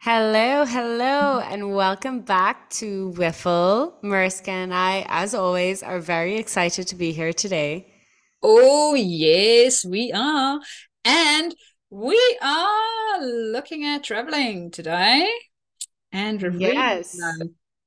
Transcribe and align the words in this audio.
Hello, 0.00 0.64
hello, 0.64 1.40
and 1.40 1.74
welcome 1.74 2.20
back 2.20 2.70
to 2.70 3.12
Wiffle. 3.16 3.94
Mariska 4.02 4.50
and 4.50 4.72
I, 4.72 5.04
as 5.08 5.34
always, 5.34 5.82
are 5.82 5.98
very 6.00 6.36
excited 6.36 6.86
to 6.88 6.96
be 6.96 7.12
here 7.12 7.32
today. 7.32 7.92
Oh, 8.42 8.94
yes, 8.94 9.84
we 9.84 10.12
are. 10.12 10.60
And 11.04 11.54
we 11.90 12.38
are 12.40 13.20
looking 13.22 13.84
at 13.84 14.04
traveling 14.04 14.70
today 14.70 15.28
and 16.12 16.40
Yes. 16.58 17.18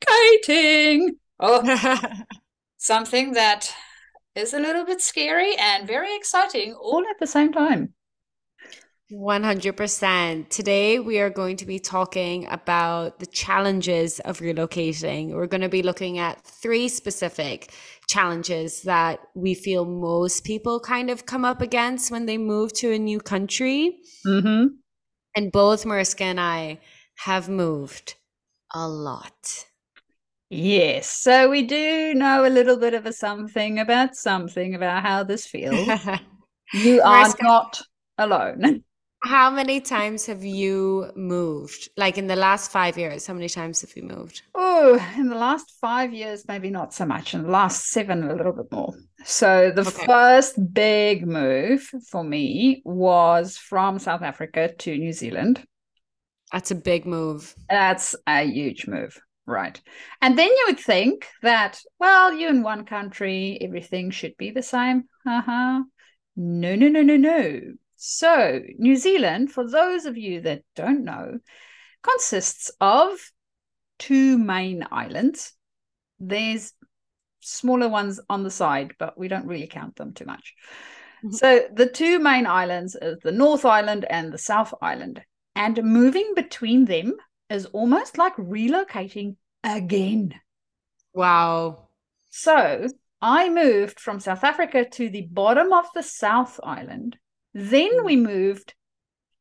relocating. 0.08 1.12
Oh, 1.40 2.04
something 2.78 3.34
that 3.34 3.74
is 4.36 4.54
a 4.54 4.60
little 4.60 4.86
bit 4.86 5.02
scary 5.02 5.56
and 5.56 5.88
very 5.88 6.16
exciting 6.16 6.74
all 6.74 7.04
at 7.10 7.20
the 7.20 7.28
same 7.28 7.52
time. 7.52 7.94
100%. 9.12 10.50
Today, 10.50 11.00
we 11.00 11.20
are 11.20 11.30
going 11.30 11.58
to 11.58 11.66
be 11.66 11.80
talking 11.80 12.48
about 12.48 13.20
the 13.20 13.26
challenges 13.26 14.20
of 14.22 14.40
relocating. 14.40 15.34
We're 15.34 15.48
going 15.48 15.62
to 15.62 15.70
be 15.70 15.84
looking 15.84 16.18
at 16.18 16.42
three 16.46 16.88
specific 16.88 17.74
challenges 18.08 18.84
that 18.84 19.20
we 19.36 19.54
feel 19.54 19.86
most 19.86 20.46
people 20.46 20.80
kind 20.80 21.10
of 21.10 21.26
come 21.26 21.44
up 21.44 21.62
against 21.62 22.10
when 22.10 22.26
they 22.26 22.38
move 22.38 22.72
to 22.74 22.94
a 22.94 23.00
new 23.00 23.20
country. 23.20 23.98
Mm-hmm. 24.26 24.68
And 25.36 25.52
both 25.52 25.86
Mariska 25.86 26.24
and 26.24 26.40
I 26.40 26.80
have 27.18 27.50
moved 27.50 28.16
a 28.74 28.88
lot. 28.88 29.66
Yes, 30.50 31.10
so 31.10 31.50
we 31.50 31.64
do 31.64 32.14
know 32.14 32.46
a 32.46 32.50
little 32.50 32.78
bit 32.78 32.94
of 32.94 33.06
a 33.06 33.14
something 33.14 33.80
about 33.80 34.16
something 34.16 34.74
about 34.76 35.04
how 35.04 35.24
this 35.24 35.46
feels. 35.46 35.90
You 36.74 37.02
are 37.02 37.24
Mariska, 37.24 37.44
not 37.44 37.82
alone. 38.18 38.86
how 39.24 39.50
many 39.50 39.82
times 39.82 40.26
have 40.28 40.44
you 40.44 41.12
moved? 41.16 41.90
Like 41.98 42.18
in 42.18 42.28
the 42.28 42.36
last 42.36 42.72
five 42.72 42.98
years, 42.98 43.28
how 43.28 43.34
many 43.34 43.50
times 43.50 43.82
have 43.82 43.96
you 43.96 44.04
moved? 44.04 44.42
Oh, 44.54 44.98
in 45.18 45.30
the 45.30 45.36
last 45.36 45.72
five 45.80 46.14
years, 46.14 46.48
maybe 46.48 46.70
not 46.70 46.94
so 46.94 47.06
much. 47.06 47.34
In 47.34 47.44
the 47.44 47.50
last 47.50 47.90
seven, 47.90 48.24
a 48.24 48.36
little 48.36 48.52
bit 48.54 48.72
more. 48.72 48.94
So 49.24 49.72
the 49.72 49.86
Okay. 49.86 50.06
first 50.06 50.74
big 50.74 51.26
move 51.26 51.82
for 52.10 52.24
me 52.24 52.82
was 52.84 53.58
from 53.58 54.00
South 54.00 54.22
Africa 54.22 54.74
to 54.80 54.98
New 54.98 55.14
Zealand. 55.14 55.66
That's 56.52 56.72
a 56.72 56.76
big 56.76 57.06
move. 57.06 57.56
That's 57.70 58.16
a 58.28 58.44
huge 58.44 58.88
move, 58.88 59.20
right? 59.46 59.80
And 60.22 60.38
then 60.38 60.48
you 60.50 60.64
would 60.68 60.80
think 60.80 61.28
that, 61.42 61.80
well, 62.00 62.34
you're 62.34 62.50
in 62.50 62.64
one 62.64 62.86
country, 62.86 63.58
everything 63.62 64.12
should 64.12 64.36
be 64.38 64.52
the 64.52 64.64
same. 64.64 65.06
Uh-huh. 65.26 65.84
No, 66.36 66.76
no, 66.76 66.88
no, 66.90 67.02
no, 67.04 67.16
no. 67.18 67.62
So, 68.04 68.64
New 68.80 68.96
Zealand, 68.96 69.52
for 69.52 69.70
those 69.70 70.06
of 70.06 70.18
you 70.18 70.42
that 70.42 70.64
don't 70.76 71.04
know, 71.04 71.38
consists 72.02 72.72
of 72.82 73.12
two 74.00 74.40
main 74.40 74.88
islands. 74.90 75.54
There's 76.20 76.74
smaller 77.42 77.88
ones 77.90 78.20
on 78.28 78.42
the 78.42 78.50
side, 78.50 78.96
but 78.98 79.20
we 79.20 79.28
don't 79.28 79.46
really 79.46 79.68
count 79.68 79.98
them 79.98 80.16
too 80.16 80.26
much. 80.26 80.56
Mhm. 81.24 81.36
So 81.36 81.68
the 81.72 81.86
two 81.86 82.18
main 82.18 82.48
islands 82.48 82.96
are 82.96 83.18
the 83.22 83.32
North 83.32 83.66
Island 83.66 84.06
and 84.10 84.34
the 84.34 84.40
South 84.40 84.74
Island. 84.82 85.22
And 85.56 85.84
moving 85.84 86.34
between 86.36 86.86
them 86.86 87.18
is 87.52 87.68
almost 87.68 88.18
like 88.18 88.36
relocating 88.38 89.36
again. 89.64 90.34
Wow. 91.14 91.90
So 92.32 92.88
I 93.22 93.50
moved 93.50 94.00
from 94.00 94.20
South 94.20 94.44
Africa 94.44 94.90
to 94.90 95.08
the 95.08 95.28
bottom 95.30 95.72
of 95.72 95.86
the 95.94 96.02
South 96.02 96.60
Island. 96.64 97.20
Then 97.54 98.04
we 98.06 98.16
moved 98.16 98.74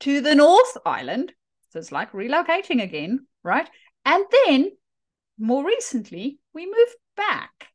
to 0.00 0.20
the 0.20 0.34
North 0.34 0.77
Island. 0.84 1.33
So 1.70 1.78
it's 1.78 1.92
like 1.92 2.12
relocating 2.12 2.83
again, 2.83 3.27
right? 3.44 3.69
And 4.05 4.25
then 4.47 4.72
more 5.39 5.64
recently, 5.64 6.39
we 6.52 6.67
moved 6.67 6.96
back 7.17 7.68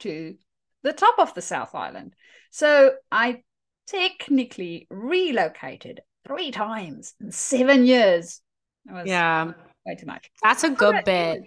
to 0.00 0.36
the 0.82 0.92
top 0.92 1.18
of 1.18 1.34
the 1.34 1.42
South 1.42 1.74
Island. 1.74 2.14
So 2.50 2.92
I 3.10 3.42
technically 3.86 4.86
relocated 4.90 6.00
three 6.26 6.50
times 6.50 7.14
in 7.20 7.32
seven 7.32 7.86
years. 7.86 8.40
Was 8.86 9.06
Yeah, 9.06 9.52
way 9.86 9.96
too 9.96 10.06
much. 10.06 10.30
that's 10.42 10.64
a 10.64 10.70
good 10.70 11.04
bit. 11.04 11.42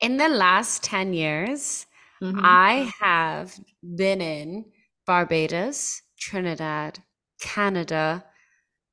In 0.00 0.16
the 0.16 0.28
last 0.28 0.84
10 0.84 1.12
years, 1.12 1.86
Mhm. 2.22 2.40
I 2.42 2.92
have 3.00 3.58
been 3.82 4.20
in 4.20 4.72
Barbados, 5.06 6.02
Trinidad, 6.18 7.02
Canada, 7.40 8.24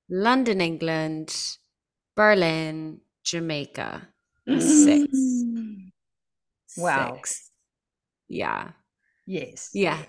London, 0.09 0.61
England, 0.61 1.57
Berlin, 2.15 3.01
Jamaica. 3.23 4.07
Six. 4.47 5.07
Mm. 5.13 5.91
Wow. 6.77 7.15
Six. 7.15 7.51
Yeah. 8.27 8.71
Yes. 9.25 9.71
Yeah. 9.73 10.03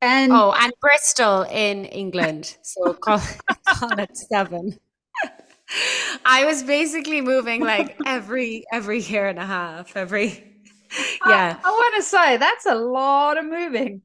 And 0.00 0.32
Oh, 0.32 0.52
and 0.56 0.72
Bristol 0.80 1.42
in 1.42 1.86
England. 1.86 2.56
So 2.62 2.94
call, 2.94 3.20
call 3.66 3.98
it 3.98 4.16
seven. 4.16 4.78
I 6.24 6.44
was 6.44 6.62
basically 6.62 7.20
moving 7.20 7.60
like 7.62 7.96
every 8.06 8.64
every 8.72 9.00
year 9.00 9.26
and 9.28 9.38
a 9.38 9.46
half, 9.46 9.96
every 9.96 10.53
yeah. 11.26 11.58
I, 11.64 11.70
want 11.70 11.94
to 11.96 12.02
say 12.02 12.36
that's 12.36 12.66
a 12.66 12.74
lot 12.74 13.38
of 13.38 13.44
moving. 13.44 14.02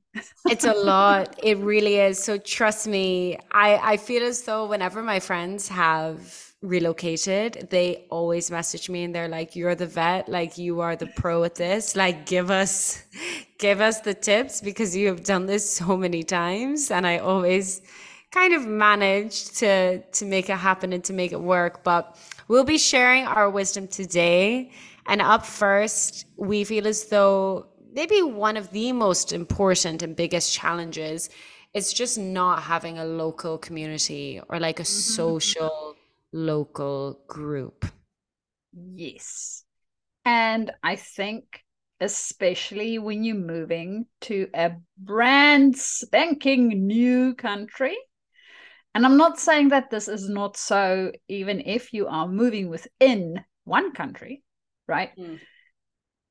It's 0.49 0.65
a 0.65 0.73
lot. 0.73 1.39
It 1.43 1.57
really 1.59 1.97
is. 1.97 2.21
So 2.21 2.37
trust 2.37 2.87
me, 2.87 3.37
I 3.51 3.93
I 3.93 3.97
feel 3.97 4.23
as 4.23 4.43
though 4.43 4.65
whenever 4.67 5.03
my 5.03 5.19
friends 5.19 5.67
have 5.69 6.53
relocated, 6.61 7.67
they 7.69 8.05
always 8.09 8.51
message 8.51 8.89
me 8.89 9.03
and 9.03 9.13
they're 9.13 9.29
like, 9.29 9.55
"You're 9.55 9.75
the 9.75 9.87
vet, 9.87 10.27
like 10.27 10.57
you 10.57 10.81
are 10.81 10.95
the 10.95 11.07
pro 11.07 11.43
at 11.43 11.55
this. 11.55 11.95
Like 11.95 12.25
give 12.25 12.49
us 12.51 13.03
give 13.59 13.81
us 13.81 14.01
the 14.01 14.13
tips 14.13 14.61
because 14.61 14.95
you 14.95 15.07
have 15.07 15.23
done 15.23 15.45
this 15.45 15.69
so 15.71 15.95
many 15.97 16.23
times." 16.23 16.91
And 16.91 17.05
I 17.05 17.19
always 17.19 17.81
kind 18.31 18.53
of 18.53 18.65
manage 18.65 19.51
to 19.59 19.99
to 19.99 20.25
make 20.25 20.49
it 20.49 20.57
happen 20.57 20.93
and 20.93 21.03
to 21.05 21.13
make 21.13 21.31
it 21.31 21.41
work, 21.41 21.83
but 21.83 22.17
we'll 22.47 22.63
be 22.63 22.77
sharing 22.77 23.25
our 23.25 23.49
wisdom 23.49 23.87
today. 23.87 24.71
And 25.09 25.21
up 25.21 25.45
first, 25.45 26.25
we 26.37 26.63
feel 26.63 26.87
as 26.87 27.05
though 27.07 27.67
maybe 27.91 28.21
one 28.21 28.55
of 28.55 28.69
the 28.71 28.93
most 28.93 29.33
important 29.33 30.01
and 30.03 30.15
biggest 30.15 30.53
challenges 30.53 31.29
is 31.73 31.91
just 31.91 32.17
not 32.17 32.63
having 32.63 32.97
a 32.97 33.05
local 33.05 33.57
community 33.57 34.39
or 34.49 34.59
like 34.59 34.79
a 34.79 34.83
Mhm. 34.83 34.85
social 34.85 35.95
local 36.31 37.19
group. 37.27 37.85
Yes. 38.73 39.63
And 40.25 40.71
I 40.83 40.95
think, 40.95 41.63
especially 41.99 42.99
when 42.99 43.23
you're 43.23 43.35
moving 43.35 44.07
to 44.21 44.49
a 44.53 44.73
brand 44.97 45.77
spanking 45.77 46.87
new 46.87 47.35
country, 47.35 47.97
and 48.93 49.05
I'm 49.05 49.17
not 49.17 49.39
saying 49.39 49.69
that 49.69 49.89
this 49.89 50.07
is 50.07 50.29
not 50.29 50.57
so, 50.57 51.11
even 51.27 51.61
if 51.61 51.93
you 51.93 52.07
are 52.07 52.27
moving 52.27 52.69
within 52.69 53.43
one 53.63 53.93
country, 53.93 54.43
right? 54.89 55.11
Mm. 55.17 55.39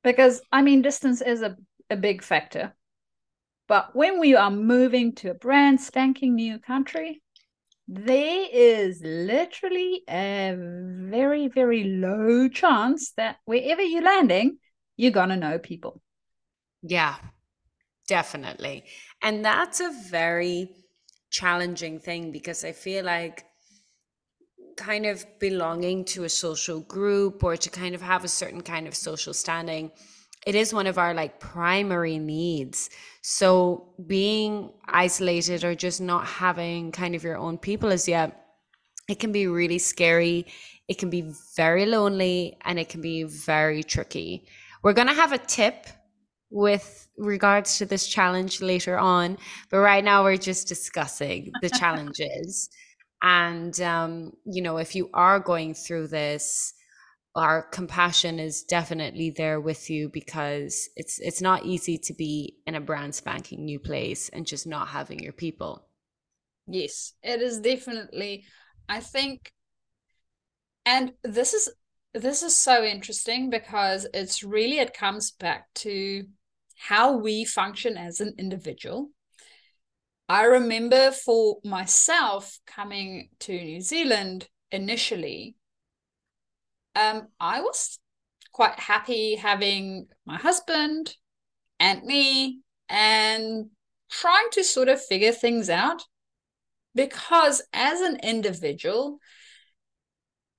Because, 0.03 0.41
I 0.51 0.61
mean, 0.61 0.81
distance 0.81 1.21
is 1.21 1.41
a, 1.41 1.57
a 1.89 1.95
big 1.95 2.21
factor. 2.21 2.75
But 3.67 3.95
when 3.95 4.19
we 4.19 4.35
are 4.35 4.51
moving 4.51 5.15
to 5.15 5.31
a 5.31 5.35
brand 5.35 5.79
spanking 5.79 6.35
new 6.35 6.59
country, 6.59 7.21
there 7.87 8.45
is 8.51 9.01
literally 9.03 10.03
a 10.09 10.55
very, 10.55 11.47
very 11.47 11.83
low 11.85 12.47
chance 12.47 13.11
that 13.17 13.37
wherever 13.45 13.81
you're 13.81 14.03
landing, 14.03 14.59
you're 14.95 15.11
going 15.11 15.29
to 15.29 15.35
know 15.35 15.57
people. 15.57 16.01
Yeah, 16.81 17.15
definitely. 18.07 18.85
And 19.21 19.43
that's 19.43 19.79
a 19.79 19.91
very 20.09 20.69
challenging 21.31 21.99
thing 21.99 22.31
because 22.31 22.63
I 22.63 22.71
feel 22.71 23.05
like 23.05 23.45
kind 24.79 25.05
of 25.05 25.25
belonging 25.39 26.05
to 26.05 26.23
a 26.23 26.29
social 26.29 26.79
group 26.81 27.43
or 27.43 27.55
to 27.57 27.69
kind 27.69 27.93
of 27.93 28.01
have 28.01 28.23
a 28.23 28.27
certain 28.27 28.61
kind 28.61 28.87
of 28.87 28.95
social 28.95 29.33
standing 29.33 29.91
it 30.45 30.55
is 30.55 30.73
one 30.73 30.87
of 30.87 30.97
our 30.97 31.13
like 31.13 31.39
primary 31.39 32.17
needs. 32.17 32.89
So 33.21 33.93
being 34.07 34.71
isolated 34.87 35.63
or 35.63 35.75
just 35.75 36.01
not 36.01 36.25
having 36.25 36.91
kind 36.91 37.15
of 37.15 37.23
your 37.23 37.37
own 37.37 37.57
people 37.57 37.91
as 37.91 38.07
yet 38.07 38.45
it 39.07 39.19
can 39.19 39.31
be 39.31 39.47
really 39.47 39.79
scary 39.79 40.45
it 40.87 40.97
can 40.97 41.09
be 41.09 41.31
very 41.55 41.85
lonely 41.85 42.57
and 42.65 42.79
it 42.79 42.89
can 42.89 43.01
be 43.01 43.23
very 43.23 43.83
tricky. 43.83 44.47
We're 44.81 44.93
going 44.93 45.07
to 45.07 45.13
have 45.13 45.33
a 45.33 45.37
tip 45.37 45.85
with 46.49 47.07
regards 47.17 47.77
to 47.77 47.85
this 47.85 48.07
challenge 48.07 48.59
later 48.61 48.97
on 48.97 49.37
but 49.69 49.79
right 49.79 50.03
now 50.03 50.23
we're 50.23 50.37
just 50.37 50.67
discussing 50.67 51.51
the 51.61 51.69
challenges 51.69 52.69
and 53.21 53.79
um, 53.81 54.33
you 54.45 54.61
know, 54.61 54.77
if 54.77 54.95
you 54.95 55.09
are 55.13 55.39
going 55.39 55.73
through 55.73 56.07
this, 56.07 56.73
our 57.35 57.63
compassion 57.63 58.39
is 58.39 58.63
definitely 58.63 59.31
there 59.31 59.61
with 59.61 59.89
you 59.89 60.09
because 60.09 60.89
it's 60.95 61.19
it's 61.19 61.41
not 61.41 61.65
easy 61.65 61.97
to 61.99 62.13
be 62.13 62.57
in 62.67 62.75
a 62.75 62.81
brand 62.81 63.15
spanking 63.15 63.65
new 63.65 63.79
place 63.79 64.29
and 64.29 64.47
just 64.47 64.67
not 64.67 64.89
having 64.89 65.19
your 65.19 65.33
people. 65.33 65.87
Yes, 66.67 67.13
it 67.21 67.41
is 67.41 67.59
definitely. 67.59 68.45
I 68.87 69.01
think 69.01 69.51
And 70.85 71.13
this 71.23 71.53
is 71.53 71.69
this 72.13 72.43
is 72.43 72.55
so 72.55 72.83
interesting 72.83 73.49
because 73.49 74.07
it's 74.13 74.43
really 74.43 74.79
it 74.79 74.93
comes 74.93 75.31
back 75.31 75.73
to 75.75 76.25
how 76.75 77.17
we 77.17 77.45
function 77.45 77.97
as 77.97 78.19
an 78.19 78.33
individual. 78.37 79.11
I 80.29 80.43
remember 80.43 81.11
for 81.11 81.57
myself 81.63 82.59
coming 82.67 83.29
to 83.39 83.51
New 83.51 83.81
Zealand 83.81 84.47
initially, 84.71 85.55
um, 86.95 87.29
I 87.39 87.61
was 87.61 87.97
quite 88.53 88.79
happy 88.79 89.35
having 89.35 90.07
my 90.27 90.37
husband 90.37 91.15
and 91.79 92.03
me 92.03 92.59
and 92.89 93.71
trying 94.11 94.49
to 94.51 94.63
sort 94.63 94.87
of 94.87 95.03
figure 95.03 95.31
things 95.31 95.69
out 95.69 96.03
because 96.95 97.61
as 97.71 98.01
an 98.01 98.17
individual 98.23 99.19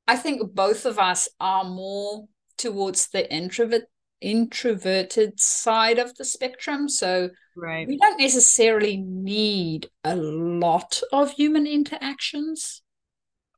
i 0.07 0.15
think 0.15 0.55
both 0.55 0.87
of 0.87 1.01
us 1.01 1.29
are 1.41 1.65
more 1.65 2.27
towards 2.57 3.09
the 3.09 3.31
introvert 3.35 3.83
introverted 4.21 5.41
side 5.41 5.99
of 5.99 6.15
the 6.17 6.25
spectrum. 6.25 6.89
So 6.89 7.31
right 7.61 7.87
we 7.87 7.97
don't 7.97 8.19
necessarily 8.19 8.97
need 8.97 9.89
a 10.05 10.17
lot 10.17 11.01
of 11.13 11.33
human 11.33 11.67
interactions 11.67 12.83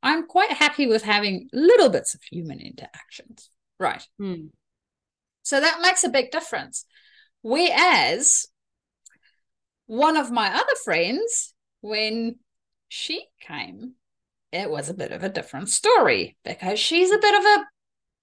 i'm 0.01 0.25
quite 0.27 0.51
happy 0.51 0.87
with 0.87 1.03
having 1.03 1.47
little 1.53 1.89
bits 1.89 2.13
of 2.13 2.21
human 2.23 2.59
interactions 2.59 3.49
right 3.79 4.07
hmm. 4.19 4.47
so 5.41 5.59
that 5.59 5.79
makes 5.81 6.03
a 6.03 6.09
big 6.09 6.31
difference 6.31 6.85
whereas 7.41 8.47
one 9.85 10.17
of 10.17 10.31
my 10.31 10.53
other 10.53 10.75
friends 10.83 11.53
when 11.81 12.35
she 12.87 13.25
came, 13.41 13.93
it 14.51 14.69
was 14.69 14.89
a 14.89 14.93
bit 14.93 15.11
of 15.11 15.23
a 15.23 15.29
different 15.29 15.69
story 15.69 16.37
because 16.45 16.79
she's 16.79 17.11
a 17.11 17.17
bit 17.17 17.35
of 17.35 17.43
a 17.43 17.65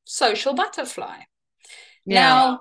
social 0.05 0.55
butterfly. 0.55 1.19
Yeah. 2.05 2.21
Now, 2.21 2.61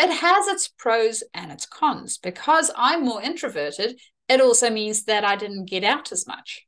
it 0.00 0.10
has 0.10 0.46
its 0.48 0.68
pros 0.68 1.22
and 1.34 1.52
its 1.52 1.66
cons. 1.66 2.18
Because 2.18 2.70
I'm 2.76 3.04
more 3.04 3.22
introverted, 3.22 4.00
it 4.28 4.40
also 4.40 4.70
means 4.70 5.04
that 5.04 5.24
I 5.24 5.36
didn't 5.36 5.66
get 5.66 5.84
out 5.84 6.12
as 6.12 6.26
much. 6.26 6.66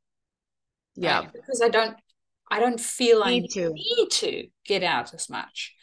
Yeah. 0.95 1.19
Right? 1.19 1.33
Because 1.33 1.61
I 1.63 1.69
don't 1.69 1.97
I 2.51 2.59
don't 2.59 2.79
feel 2.79 3.25
need 3.25 3.45
I 3.45 3.53
to. 3.53 3.73
need 3.73 4.07
to 4.11 4.47
get 4.65 4.83
out 4.83 5.13
as 5.13 5.29
much. 5.29 5.73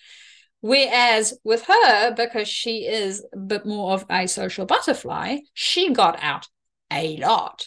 Whereas 0.61 1.39
with 1.43 1.65
her, 1.65 2.15
because 2.15 2.47
she 2.47 2.87
is 2.87 3.25
a 3.33 3.39
bit 3.39 3.65
more 3.65 3.95
of 3.95 4.05
a 4.11 4.27
social 4.27 4.67
butterfly, 4.67 5.39
she 5.55 5.93
got 5.93 6.23
out 6.23 6.47
a 6.93 7.17
lot 7.17 7.67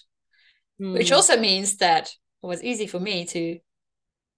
mm. 0.84 0.94
which 0.94 1.10
hmm. 1.10 1.16
also 1.16 1.38
means 1.38 1.78
that 1.78 2.08
it 2.44 2.46
was 2.48 2.64
easy 2.64 2.88
for 2.88 3.00
me 3.00 3.26
to 3.26 3.60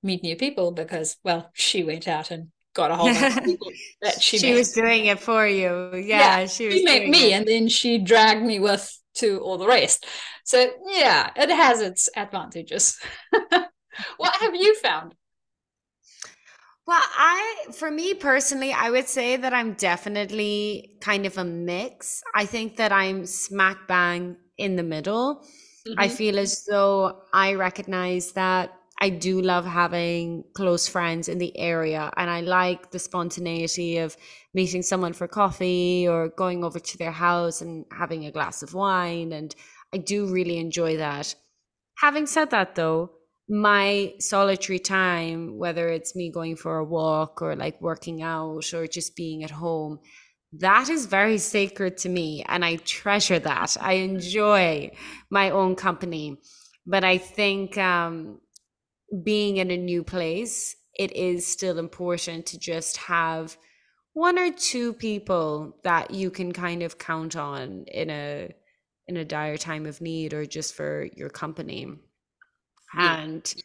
meet 0.03 0.24
new 0.24 0.36
people 0.36 0.71
because, 0.71 1.18
well, 1.24 1.50
she 1.53 1.83
went 1.83 2.07
out 2.07 2.31
and 2.31 2.50
got 2.75 2.92
a 2.92 2.95
whole 2.95 3.12
bunch 3.12 3.38
of 3.38 3.44
people 3.44 3.72
that 4.01 4.22
she, 4.22 4.38
she 4.38 4.54
was 4.54 4.72
doing 4.72 5.07
it 5.07 5.19
for 5.19 5.48
you. 5.48 5.89
Yeah, 5.95 6.39
yeah 6.39 6.45
she 6.45 6.68
was. 6.68 6.75
She 6.75 6.83
met 6.83 7.07
me, 7.07 7.33
it. 7.33 7.38
and 7.38 7.48
then 7.48 7.68
she 7.68 7.98
dragged 7.98 8.44
me 8.44 8.60
with 8.60 8.95
to 9.16 9.39
all 9.39 9.57
the 9.57 9.68
rest. 9.68 10.06
So 10.44 10.69
yeah, 10.88 11.31
it 11.36 11.50
has 11.50 11.81
its 11.81 12.10
advantages. 12.16 13.00
what 14.18 14.36
have 14.42 14.54
you 14.54 14.75
found? 14.75 15.16
Well, 16.88 17.01
I, 17.01 17.66
for 17.74 17.89
me 17.89 18.13
personally, 18.13 18.72
I 18.72 18.92
would 18.92 19.07
say 19.07 19.38
that 19.38 19.54
I'm 19.54 19.74
definitely 19.74 20.98
kind 21.01 21.25
of 21.25 21.36
a 21.39 21.44
mix. 21.44 22.21
I 22.36 22.45
think 22.45 22.78
that 22.78 22.92
I'm 22.92 23.25
smack 23.25 23.88
bang 23.88 24.38
in 24.60 24.75
the 24.75 24.83
middle. 24.83 25.44
Mm-hmm. 25.88 26.00
I 26.00 26.10
feel 26.10 26.38
as 26.38 26.63
though 26.69 27.24
I 27.33 27.56
recognize 27.56 28.33
that 28.33 28.71
I 29.01 29.09
do 29.09 29.42
love 29.42 29.65
having 29.65 30.45
close 30.53 30.88
friends 30.88 31.27
in 31.27 31.38
the 31.38 31.57
area 31.57 32.12
and 32.15 32.30
I 32.30 32.42
like 32.42 32.92
the 32.92 33.00
spontaneity 33.00 33.97
of 33.97 34.15
meeting 34.53 34.81
someone 34.81 35.13
for 35.13 35.27
coffee 35.27 36.07
or 36.07 36.30
going 36.30 36.63
over 36.63 36.80
to 36.80 36.97
their 36.97 37.12
house 37.12 37.62
and 37.62 37.86
having 37.92 38.25
a 38.25 38.31
glass 38.31 38.63
of 38.63 38.74
wine 38.74 39.33
and 39.33 39.53
I 39.94 39.97
do 39.97 40.27
really 40.27 40.57
enjoy 40.57 40.97
that. 40.97 41.36
Having 42.00 42.27
said 42.27 42.51
that 42.51 42.75
though, 42.75 43.12
my 43.47 44.13
solitary 44.19 44.80
time, 44.80 45.57
whether 45.57 45.89
it's 45.89 46.15
me 46.15 46.31
going 46.31 46.56
for 46.56 46.77
a 46.77 46.86
walk 46.86 47.42
or 47.42 47.56
like 47.56 47.80
working 47.81 48.21
out 48.21 48.74
or 48.74 48.88
just 48.88 49.15
being 49.15 49.44
at 49.44 49.51
home, 49.51 50.00
that 50.53 50.89
is 50.89 51.06
very 51.06 51.38
sacred 51.38 51.97
to 51.97 52.09
me 52.09 52.44
and 52.47 52.63
I 52.63 52.77
treasure 52.77 53.39
that. 53.39 53.75
I 53.80 53.94
enjoy 53.94 54.92
my 55.30 55.50
own 55.50 55.75
company. 55.75 56.38
But 56.88 57.03
I 57.03 57.18
think 57.18 57.77
um, 57.77 58.39
being 59.24 59.58
in 59.58 59.72
a 59.72 59.78
new 59.78 60.04
place, 60.04 60.76
it 60.98 61.16
is 61.16 61.46
still 61.46 61.78
important 61.78 62.46
to 62.48 62.60
just 62.60 62.98
have 62.98 63.58
one 64.14 64.40
or 64.40 64.52
two 64.52 64.94
people 64.94 65.78
that 65.84 66.12
you 66.12 66.32
can 66.32 66.54
kind 66.54 66.84
of 66.84 66.98
count 66.98 67.36
on 67.36 67.86
in 67.88 68.10
a 68.10 68.50
in 69.08 69.18
a 69.18 69.26
dire 69.26 69.58
time 69.58 69.86
of 69.86 70.02
need 70.02 70.34
or 70.34 70.46
just 70.46 70.74
for 70.74 71.08
your 71.16 71.30
company. 71.30 71.88
Yeah. 72.98 73.18
And 73.18 73.56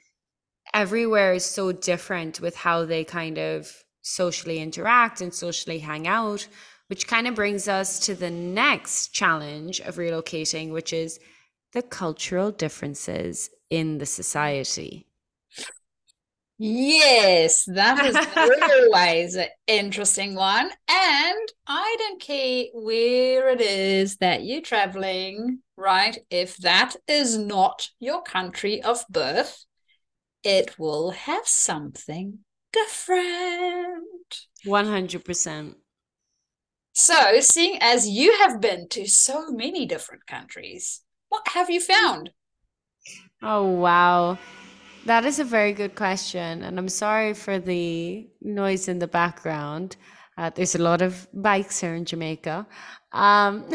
everywhere 0.75 1.35
is 1.35 1.44
so 1.44 1.73
different 1.73 2.41
with 2.41 2.56
how 2.56 2.85
they 2.85 3.05
kind 3.05 3.38
of 3.38 3.73
socially 4.02 4.58
interact 4.58 5.20
and 5.20 5.32
socially 5.32 5.79
hang 5.79 6.06
out 6.06 6.47
which 6.91 7.06
kind 7.06 7.29
of 7.29 7.37
brings 7.37 7.69
us 7.69 8.00
to 8.00 8.17
the 8.17 8.31
next 8.31 9.14
challenge 9.14 9.79
of 9.79 9.94
relocating, 9.94 10.73
which 10.73 10.93
is 10.93 11.20
the 11.73 11.82
cultural 11.82 12.50
differences 12.50 13.49
in 13.70 13.99
the 13.99 14.06
society. 14.06 15.06
Yes, 16.62 17.64
that 17.68 18.04
is 18.04 18.18
always 18.36 19.34
an 19.34 19.48
interesting 19.66 20.34
one. 20.34 20.70
And 20.88 21.48
I 21.66 21.96
don't 21.98 22.20
care 22.20 22.64
where 22.74 23.48
it 23.48 23.62
is 23.62 24.18
that 24.18 24.44
you're 24.44 24.60
traveling, 24.60 25.60
right? 25.78 26.18
If 26.28 26.58
that 26.58 26.96
is 27.08 27.38
not 27.38 27.88
your 27.98 28.20
country 28.22 28.82
of 28.82 29.06
birth, 29.08 29.64
it 30.44 30.78
will 30.78 31.12
have 31.12 31.46
something 31.46 32.40
different. 32.74 34.36
100%. 34.66 35.76
So, 36.92 37.40
seeing 37.40 37.78
as 37.80 38.06
you 38.06 38.36
have 38.40 38.60
been 38.60 38.86
to 38.90 39.06
so 39.06 39.50
many 39.50 39.86
different 39.86 40.26
countries, 40.26 41.00
what 41.30 41.48
have 41.54 41.70
you 41.70 41.80
found? 41.80 42.32
Oh, 43.42 43.64
wow. 43.64 44.36
That 45.06 45.25
is 45.25 45.38
a 45.38 45.44
very 45.44 45.73
good 45.73 45.95
question. 45.95 46.62
And 46.62 46.78
I'm 46.78 46.88
sorry 46.88 47.35
for 47.35 47.59
the 47.59 48.28
noise 48.42 48.88
in 48.88 48.99
the 48.99 49.09
background. 49.09 49.97
Uh, 50.37 50.50
there's 50.54 50.75
a 50.75 50.83
lot 50.83 51.02
of 51.02 51.26
bikes 51.33 51.80
here 51.80 51.95
in 51.95 52.04
Jamaica. 52.04 52.66
Um, 53.12 53.69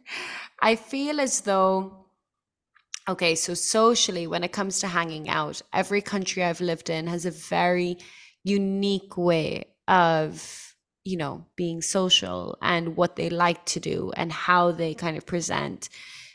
I 0.60 0.76
feel 0.76 1.20
as 1.20 1.40
though, 1.42 2.06
okay, 3.08 3.34
so 3.34 3.54
socially, 3.54 4.26
when 4.26 4.44
it 4.44 4.52
comes 4.52 4.80
to 4.80 4.88
hanging 4.88 5.28
out, 5.28 5.60
every 5.72 6.02
country 6.02 6.44
I've 6.44 6.60
lived 6.60 6.90
in 6.90 7.06
has 7.06 7.26
a 7.26 7.30
very 7.30 7.98
unique 8.44 9.16
way 9.16 9.64
of 9.88 10.70
you 11.04 11.16
know, 11.16 11.46
being 11.56 11.80
social 11.80 12.58
and 12.60 12.96
what 12.96 13.16
they 13.16 13.30
like 13.30 13.64
to 13.64 13.80
do 13.80 14.12
and 14.16 14.30
how 14.30 14.70
they 14.70 14.94
kind 14.94 15.16
of 15.16 15.26
present. 15.26 15.88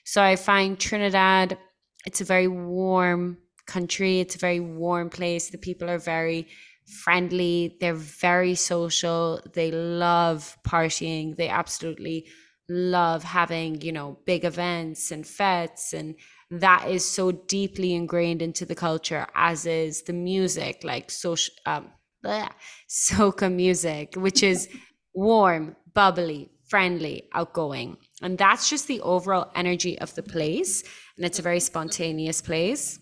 So 0.04 0.22
I 0.22 0.36
find 0.36 0.80
Trinidad, 0.80 1.58
it's 2.06 2.22
a 2.22 2.26
very 2.26 2.48
warm 2.48 3.38
country, 3.66 4.20
it's 4.20 4.36
a 4.36 4.40
very 4.40 4.60
warm 4.60 5.10
place. 5.10 5.50
The 5.50 5.58
people 5.58 5.90
are 5.90 5.98
very 5.98 6.48
friendly, 6.86 7.78
they're 7.80 7.94
very 7.94 8.56
social, 8.56 9.42
they 9.54 9.72
love 9.72 10.58
partying, 10.64 11.36
they 11.36 11.50
absolutely 11.50 12.28
love 12.70 13.24
having, 13.24 13.82
you 13.82 13.92
know, 13.92 14.20
big 14.26 14.46
events 14.46 15.12
and 15.12 15.26
fetes 15.26 15.94
and 15.94 16.16
that 16.52 16.88
is 16.88 17.04
so 17.04 17.32
deeply 17.32 17.94
ingrained 17.94 18.42
into 18.42 18.66
the 18.66 18.76
culture 18.76 19.26
as 19.34 19.66
is 19.66 20.04
the 20.04 20.14
music 20.14 20.84
like 20.84 21.10
social 21.10 21.54
um, 21.66 21.90
bleh, 22.24 22.50
soca 22.90 23.52
music, 23.54 24.16
which 24.16 24.44
is 24.44 24.70
warm, 25.14 25.76
bubbly, 25.94 26.50
friendly, 26.68 27.30
outgoing. 27.34 27.98
And 28.22 28.38
that's 28.38 28.70
just 28.70 28.88
the 28.88 29.02
overall 29.02 29.52
energy 29.56 29.98
of 30.00 30.14
the 30.16 30.24
place. 30.24 30.84
And 31.18 31.26
it's 31.26 31.40
a 31.40 31.44
very 31.44 31.60
spontaneous 31.60 32.42
place. 32.42 33.00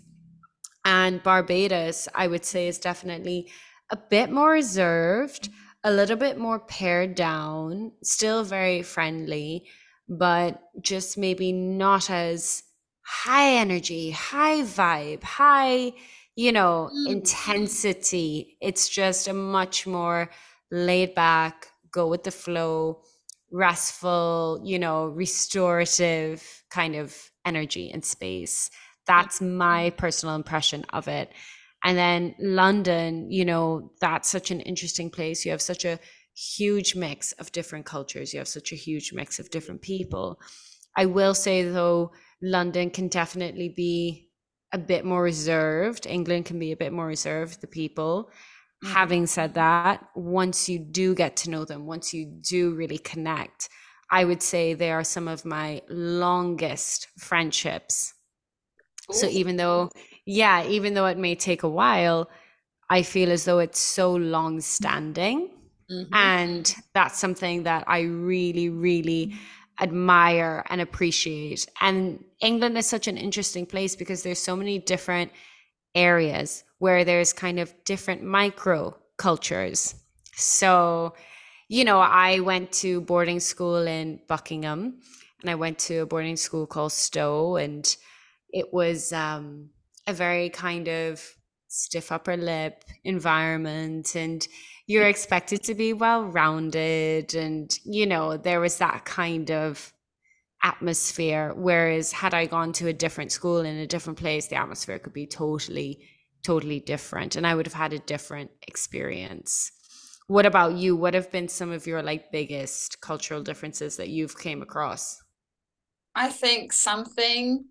And 0.85 1.23
Barbados, 1.23 2.07
I 2.13 2.27
would 2.27 2.45
say, 2.45 2.67
is 2.67 2.77
definitely 2.77 3.49
a 3.89 3.97
bit 3.97 4.31
more 4.31 4.51
reserved, 4.51 5.49
a 5.83 5.91
little 5.91 6.17
bit 6.17 6.37
more 6.37 6.59
pared 6.59 7.15
down, 7.15 7.91
still 8.03 8.43
very 8.43 8.81
friendly, 8.81 9.65
but 10.09 10.61
just 10.81 11.17
maybe 11.17 11.51
not 11.51 12.09
as 12.09 12.63
high 13.05 13.51
energy, 13.55 14.11
high 14.11 14.61
vibe, 14.61 15.23
high 15.23 15.93
you 16.35 16.51
know, 16.51 16.89
mm. 16.93 17.11
intensity. 17.11 18.57
It's 18.61 18.89
just 18.89 19.27
a 19.27 19.33
much 19.33 19.85
more 19.85 20.29
laid 20.71 21.13
back, 21.13 21.67
go 21.91 22.07
with 22.07 22.23
the 22.23 22.31
flow, 22.31 23.03
restful, 23.51 24.61
you 24.63 24.79
know, 24.79 25.05
restorative 25.05 26.63
kind 26.71 26.95
of 26.95 27.15
energy 27.45 27.91
and 27.91 28.03
space. 28.03 28.69
That's 29.07 29.41
my 29.41 29.91
personal 29.91 30.35
impression 30.35 30.85
of 30.91 31.07
it. 31.07 31.31
And 31.83 31.97
then 31.97 32.35
London, 32.39 33.29
you 33.29 33.43
know, 33.43 33.91
that's 33.99 34.29
such 34.29 34.51
an 34.51 34.61
interesting 34.61 35.09
place. 35.09 35.43
You 35.45 35.51
have 35.51 35.61
such 35.61 35.83
a 35.83 35.99
huge 36.35 36.95
mix 36.95 37.33
of 37.33 37.51
different 37.51 37.85
cultures, 37.85 38.33
you 38.33 38.39
have 38.39 38.47
such 38.47 38.71
a 38.71 38.75
huge 38.75 39.13
mix 39.13 39.39
of 39.39 39.49
different 39.49 39.81
people. 39.81 40.39
I 40.95 41.05
will 41.05 41.33
say, 41.33 41.63
though, 41.63 42.11
London 42.41 42.89
can 42.89 43.07
definitely 43.07 43.69
be 43.69 44.29
a 44.71 44.77
bit 44.77 45.05
more 45.05 45.21
reserved. 45.21 46.07
England 46.07 46.45
can 46.45 46.59
be 46.59 46.71
a 46.71 46.77
bit 46.77 46.93
more 46.93 47.07
reserved, 47.07 47.61
the 47.61 47.67
people. 47.67 48.29
Mm-hmm. 48.83 48.93
Having 48.93 49.27
said 49.27 49.53
that, 49.53 50.07
once 50.15 50.67
you 50.67 50.79
do 50.79 51.15
get 51.15 51.35
to 51.37 51.49
know 51.49 51.65
them, 51.65 51.85
once 51.85 52.13
you 52.13 52.25
do 52.25 52.73
really 52.73 52.97
connect, 52.97 53.69
I 54.11 54.25
would 54.25 54.41
say 54.41 54.73
they 54.73 54.91
are 54.91 55.03
some 55.03 55.27
of 55.27 55.45
my 55.45 55.81
longest 55.89 57.07
friendships. 57.17 58.13
Ooh. 59.09 59.13
So 59.13 59.27
even 59.27 59.57
though, 59.57 59.89
yeah, 60.25 60.65
even 60.65 60.93
though 60.93 61.07
it 61.07 61.17
may 61.17 61.35
take 61.35 61.63
a 61.63 61.69
while, 61.69 62.29
I 62.89 63.01
feel 63.01 63.31
as 63.31 63.45
though 63.45 63.59
it's 63.59 63.79
so 63.79 64.13
long 64.13 64.61
standing. 64.61 65.49
Mm-hmm. 65.91 66.13
And 66.13 66.75
that's 66.93 67.19
something 67.19 67.63
that 67.63 67.83
I 67.87 68.01
really, 68.01 68.69
really 68.69 69.35
admire 69.81 70.63
and 70.69 70.81
appreciate. 70.81 71.67
And 71.81 72.23
England 72.41 72.77
is 72.77 72.85
such 72.85 73.07
an 73.07 73.17
interesting 73.17 73.65
place 73.65 73.95
because 73.95 74.23
there's 74.23 74.39
so 74.39 74.55
many 74.55 74.79
different 74.79 75.31
areas 75.95 76.63
where 76.79 77.03
there's 77.03 77.33
kind 77.33 77.59
of 77.59 77.73
different 77.85 78.23
micro 78.23 78.95
cultures. 79.17 79.95
So, 80.35 81.13
you 81.69 81.83
know, 81.83 81.99
I 81.99 82.39
went 82.39 82.71
to 82.73 83.01
boarding 83.01 83.39
school 83.39 83.87
in 83.87 84.19
Buckingham 84.27 84.99
and 85.41 85.49
I 85.49 85.55
went 85.55 85.79
to 85.79 85.99
a 85.99 86.05
boarding 86.05 86.37
school 86.37 86.65
called 86.67 86.91
Stowe 86.91 87.55
and 87.55 87.95
it 88.53 88.73
was 88.73 89.11
um, 89.11 89.69
a 90.07 90.13
very 90.13 90.49
kind 90.49 90.87
of 90.87 91.21
stiff 91.67 92.11
upper 92.11 92.37
lip 92.37 92.83
environment 93.03 94.15
and 94.15 94.47
you're 94.85 95.07
expected 95.07 95.63
to 95.63 95.73
be 95.73 95.91
well 95.91 96.23
rounded 96.23 97.33
and 97.33 97.79
you 97.83 98.05
know 98.05 98.37
there 98.37 98.59
was 98.59 98.77
that 98.77 99.03
kind 99.05 99.49
of 99.49 99.91
atmosphere 100.61 101.51
whereas 101.55 102.11
had 102.11 102.33
i 102.33 102.45
gone 102.45 102.71
to 102.71 102.87
a 102.87 102.93
different 102.93 103.31
school 103.31 103.61
in 103.61 103.77
a 103.77 103.87
different 103.87 104.19
place 104.19 104.47
the 104.47 104.55
atmosphere 104.55 104.99
could 104.99 105.13
be 105.13 105.25
totally 105.25 106.07
totally 106.43 106.79
different 106.79 107.35
and 107.35 107.47
i 107.47 107.55
would 107.55 107.65
have 107.65 107.73
had 107.73 107.91
a 107.93 107.99
different 107.99 108.51
experience. 108.67 109.71
What 110.27 110.45
about 110.45 110.73
you? 110.75 110.95
What 110.95 111.13
have 111.13 111.31
been 111.31 111.47
some 111.49 111.71
of 111.71 111.85
your 111.85 112.01
like 112.01 112.31
biggest 112.31 113.01
cultural 113.01 113.43
differences 113.43 113.97
that 113.97 114.09
you've 114.09 114.37
came 114.37 114.61
across? 114.61 115.21
I 116.15 116.29
think 116.29 116.71
something 116.71 117.65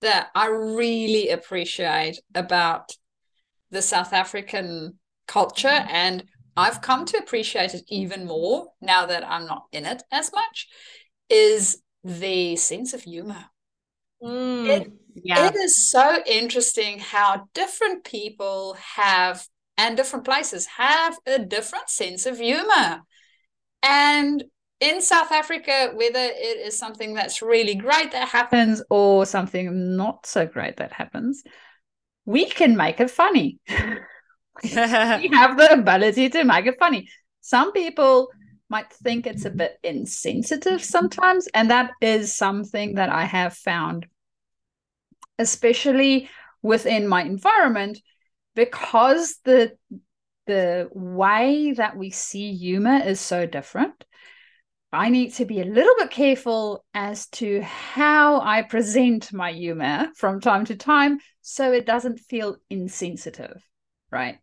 that 0.00 0.28
i 0.34 0.46
really 0.46 1.30
appreciate 1.30 2.20
about 2.34 2.92
the 3.70 3.82
south 3.82 4.12
african 4.12 4.98
culture 5.26 5.68
mm-hmm. 5.68 5.90
and 5.90 6.24
I've 6.58 6.80
come 6.80 7.04
to 7.04 7.18
appreciate 7.18 7.74
it 7.74 7.84
even 7.88 8.26
more 8.26 8.66
now 8.80 9.06
that 9.06 9.24
I'm 9.24 9.46
not 9.46 9.66
in 9.70 9.86
it 9.86 10.02
as 10.10 10.32
much, 10.32 10.66
is 11.30 11.80
the 12.02 12.56
sense 12.56 12.94
of 12.94 13.02
humor. 13.02 13.44
Mm, 14.20 14.66
it, 14.66 14.92
yeah. 15.14 15.46
it 15.46 15.54
is 15.54 15.88
so 15.88 16.20
interesting 16.26 16.98
how 16.98 17.48
different 17.54 18.02
people 18.02 18.76
have 18.96 19.46
and 19.76 19.96
different 19.96 20.24
places 20.24 20.66
have 20.66 21.16
a 21.26 21.38
different 21.38 21.88
sense 21.88 22.26
of 22.26 22.38
humor. 22.38 23.02
And 23.84 24.42
in 24.80 25.02
South 25.02 25.32
Africa, 25.32 25.90
whether 25.94 26.20
it 26.20 26.58
is 26.66 26.78
something 26.78 27.14
that's 27.14 27.42
really 27.42 27.74
great 27.74 28.12
that 28.12 28.28
happens 28.28 28.82
or 28.90 29.26
something 29.26 29.96
not 29.96 30.26
so 30.26 30.46
great 30.46 30.76
that 30.76 30.92
happens, 30.92 31.42
we 32.24 32.46
can 32.46 32.76
make 32.76 33.00
it 33.00 33.10
funny. 33.10 33.58
we 34.62 34.70
have 34.70 35.56
the 35.56 35.72
ability 35.72 36.28
to 36.28 36.44
make 36.44 36.66
it 36.66 36.78
funny. 36.78 37.08
Some 37.40 37.72
people 37.72 38.28
might 38.68 38.92
think 38.92 39.26
it's 39.26 39.46
a 39.46 39.50
bit 39.50 39.78
insensitive 39.82 40.84
sometimes, 40.84 41.48
and 41.54 41.70
that 41.70 41.92
is 42.00 42.36
something 42.36 42.96
that 42.96 43.08
I 43.08 43.24
have 43.24 43.54
found, 43.54 44.06
especially 45.38 46.28
within 46.62 47.08
my 47.08 47.22
environment, 47.22 47.98
because 48.54 49.38
the 49.44 49.76
the 50.46 50.88
way 50.92 51.72
that 51.72 51.96
we 51.96 52.10
see 52.10 52.54
humor 52.54 53.00
is 53.04 53.20
so 53.20 53.46
different. 53.46 54.04
I 54.92 55.10
need 55.10 55.34
to 55.34 55.44
be 55.44 55.60
a 55.60 55.64
little 55.66 55.94
bit 55.98 56.10
careful 56.10 56.84
as 56.94 57.26
to 57.28 57.60
how 57.62 58.40
I 58.40 58.62
present 58.62 59.32
my 59.32 59.52
humor 59.52 60.08
from 60.16 60.40
time 60.40 60.64
to 60.66 60.76
time 60.76 61.18
so 61.42 61.72
it 61.72 61.86
doesn't 61.86 62.20
feel 62.20 62.56
insensitive, 62.70 63.62
right? 64.10 64.38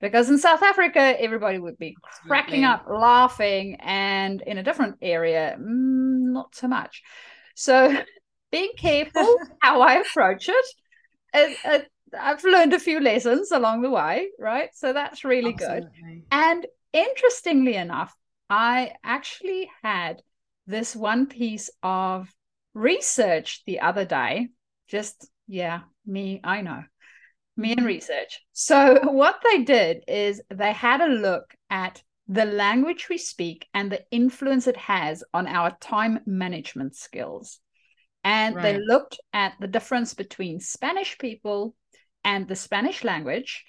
because 0.00 0.30
in 0.30 0.38
South 0.38 0.62
Africa, 0.62 1.00
everybody 1.20 1.58
would 1.58 1.78
be 1.78 1.96
cracking 2.26 2.64
up, 2.64 2.86
laughing, 2.88 3.76
and 3.80 4.40
in 4.42 4.58
a 4.58 4.62
different 4.62 4.96
area, 5.02 5.56
mm, 5.58 6.32
not 6.32 6.54
so 6.54 6.68
much. 6.68 7.02
So, 7.54 7.96
being 8.52 8.70
careful 8.76 9.38
how 9.60 9.82
I 9.82 9.94
approach 9.94 10.48
it. 10.48 10.66
it, 11.34 11.58
it 11.64 11.88
I've 12.18 12.42
learned 12.44 12.72
a 12.72 12.78
few 12.78 13.00
lessons 13.00 13.50
along 13.50 13.82
the 13.82 13.90
way, 13.90 14.28
right? 14.38 14.70
So 14.74 14.92
that's 14.92 15.24
really 15.24 15.52
Absolutely. 15.52 15.82
good. 15.82 15.90
And 16.30 16.66
interestingly 16.92 17.74
enough, 17.74 18.14
I 18.50 18.92
actually 19.04 19.70
had 19.82 20.22
this 20.66 20.94
one 20.96 21.26
piece 21.26 21.70
of 21.82 22.32
research 22.74 23.62
the 23.66 23.80
other 23.80 24.04
day. 24.04 24.48
Just, 24.88 25.28
yeah, 25.46 25.80
me, 26.06 26.40
I 26.42 26.62
know 26.62 26.82
me 27.58 27.72
and 27.72 27.84
research. 27.84 28.40
So, 28.52 29.00
what 29.04 29.40
they 29.44 29.64
did 29.64 30.04
is 30.08 30.40
they 30.48 30.72
had 30.72 31.00
a 31.00 31.08
look 31.08 31.54
at 31.68 32.02
the 32.28 32.44
language 32.44 33.08
we 33.08 33.18
speak 33.18 33.66
and 33.74 33.90
the 33.90 34.04
influence 34.10 34.66
it 34.66 34.76
has 34.76 35.24
on 35.34 35.46
our 35.46 35.76
time 35.80 36.20
management 36.24 36.94
skills. 36.94 37.58
And 38.24 38.56
right. 38.56 38.62
they 38.62 38.78
looked 38.78 39.18
at 39.32 39.54
the 39.60 39.66
difference 39.66 40.14
between 40.14 40.60
Spanish 40.60 41.18
people 41.18 41.74
and 42.24 42.46
the 42.46 42.56
Spanish 42.56 43.04
language. 43.04 43.64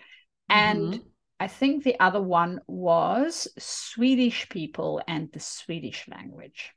And 0.49 0.93
mm-hmm. 0.93 1.07
I 1.39 1.47
think 1.47 1.83
the 1.83 1.99
other 1.99 2.21
one 2.21 2.59
was 2.67 3.47
Swedish 3.57 4.49
people 4.49 5.01
and 5.07 5.31
the 5.31 5.39
Swedish 5.39 6.07
language. 6.09 6.71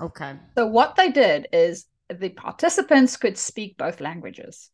Okay. 0.00 0.36
So, 0.56 0.66
what 0.66 0.96
they 0.96 1.10
did 1.10 1.48
is 1.52 1.86
the 2.08 2.30
participants 2.30 3.16
could 3.16 3.36
speak 3.36 3.76
both 3.76 4.00
languages. 4.00 4.70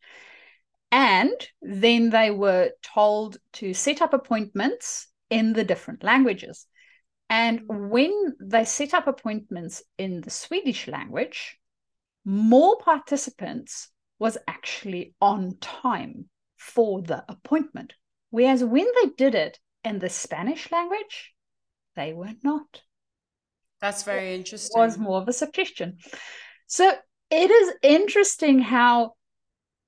And 0.93 1.35
then 1.63 2.11
they 2.11 2.31
were 2.31 2.71
told 2.83 3.39
to 3.55 3.75
set 3.75 4.01
up 4.01 4.13
appointments 4.13 5.09
in 5.31 5.53
the 5.53 5.65
different 5.65 6.05
languages. 6.05 6.67
And 7.29 7.63
when 7.67 8.37
they 8.41 8.65
set 8.65 8.95
up 8.95 9.07
appointments 9.07 9.83
in 9.99 10.21
the 10.21 10.31
Swedish 10.31 10.87
language, 10.87 11.59
more 12.25 12.79
participants 12.79 13.89
was 14.19 14.39
actually 14.47 15.15
on 15.21 15.57
time 15.61 16.29
for 16.57 17.03
the 17.03 17.25
appointment. 17.29 17.95
Whereas 18.31 18.63
when 18.65 18.87
they 19.03 19.11
did 19.17 19.35
it 19.35 19.59
in 19.85 19.99
the 19.99 20.09
Spanish 20.09 20.71
language, 20.71 21.33
they 21.95 22.13
were 22.13 22.35
not. 22.43 22.83
That's 23.81 24.03
very 24.03 24.35
interesting. 24.35 24.71
It 24.75 24.85
was 24.85 24.99
more 24.99 25.21
of 25.21 25.29
a 25.29 25.33
suggestion. 25.33 25.99
So 26.67 26.93
it 27.31 27.51
is 27.51 27.75
interesting 27.83 28.61
how 28.61 29.15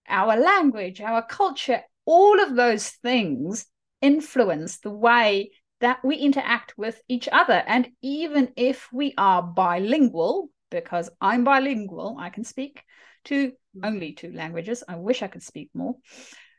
our 0.09 0.37
language, 0.37 1.01
our 1.01 1.23
culture, 1.23 1.83
all 2.05 2.41
of 2.41 2.55
those 2.55 2.89
things 2.89 3.67
influence 4.01 4.79
the 4.79 4.91
way 4.91 5.51
that 5.81 6.05
we 6.05 6.17
interact 6.17 6.77
with 6.77 7.01
each 7.09 7.29
other. 7.31 7.63
And 7.67 7.89
even 8.03 8.53
if 8.57 8.89
we 8.93 9.15
are 9.17 9.43
bilingual, 9.43 10.51
because 10.71 11.11
I'm 11.21 11.45
bilingual, 11.45 12.17
I 12.19 12.31
can 12.31 12.45
speak 12.45 12.83
two 13.25 13.53
only 13.83 14.13
two 14.13 14.33
languages. 14.33 14.83
I 14.89 14.97
wish 14.97 15.23
I 15.23 15.29
could 15.29 15.43
speak 15.43 15.71
more. 15.75 15.97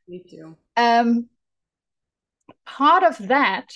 Me 0.07 0.23
too. 0.29 0.55
Um, 0.77 1.27
part 2.77 3.03
of 3.03 3.27
that, 3.27 3.73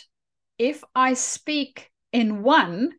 if 0.58 0.84
I 0.94 1.16
speak 1.16 1.90
in 2.12 2.44
one, 2.44 2.92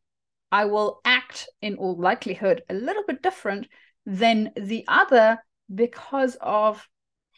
I 0.50 0.64
will 0.66 1.00
act 1.04 1.48
in 1.62 1.76
all 1.76 1.96
likelihood 1.96 2.62
a 2.68 2.74
little 2.74 3.04
bit 3.06 3.22
different 3.22 3.68
than 4.04 4.52
the 4.56 4.84
other 4.88 5.38
because 5.72 6.36
of 6.40 6.86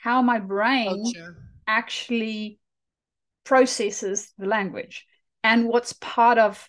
how 0.01 0.23
my 0.23 0.39
brain 0.39 1.05
Culture. 1.05 1.37
actually 1.67 2.59
processes 3.45 4.33
the 4.39 4.47
language 4.47 5.07
and 5.45 5.69
what's 5.69 5.93
part 5.95 6.39
of 6.39 6.69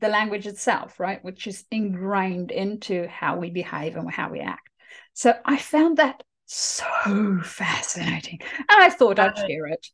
the 0.00 0.08
language 0.08 0.46
itself, 0.46 0.98
right? 0.98 1.22
Which 1.22 1.46
is 1.46 1.64
ingrained 1.70 2.50
into 2.50 3.06
how 3.06 3.38
we 3.38 3.50
behave 3.50 3.96
and 3.96 4.10
how 4.10 4.30
we 4.30 4.40
act. 4.40 4.68
So 5.12 5.34
I 5.44 5.58
found 5.58 5.98
that 5.98 6.22
so 6.54 7.38
fascinating. 7.42 8.40
And 8.58 8.82
I 8.82 8.90
thought 8.90 9.18
I'd 9.18 9.36
share 9.36 9.66
it. 9.66 9.86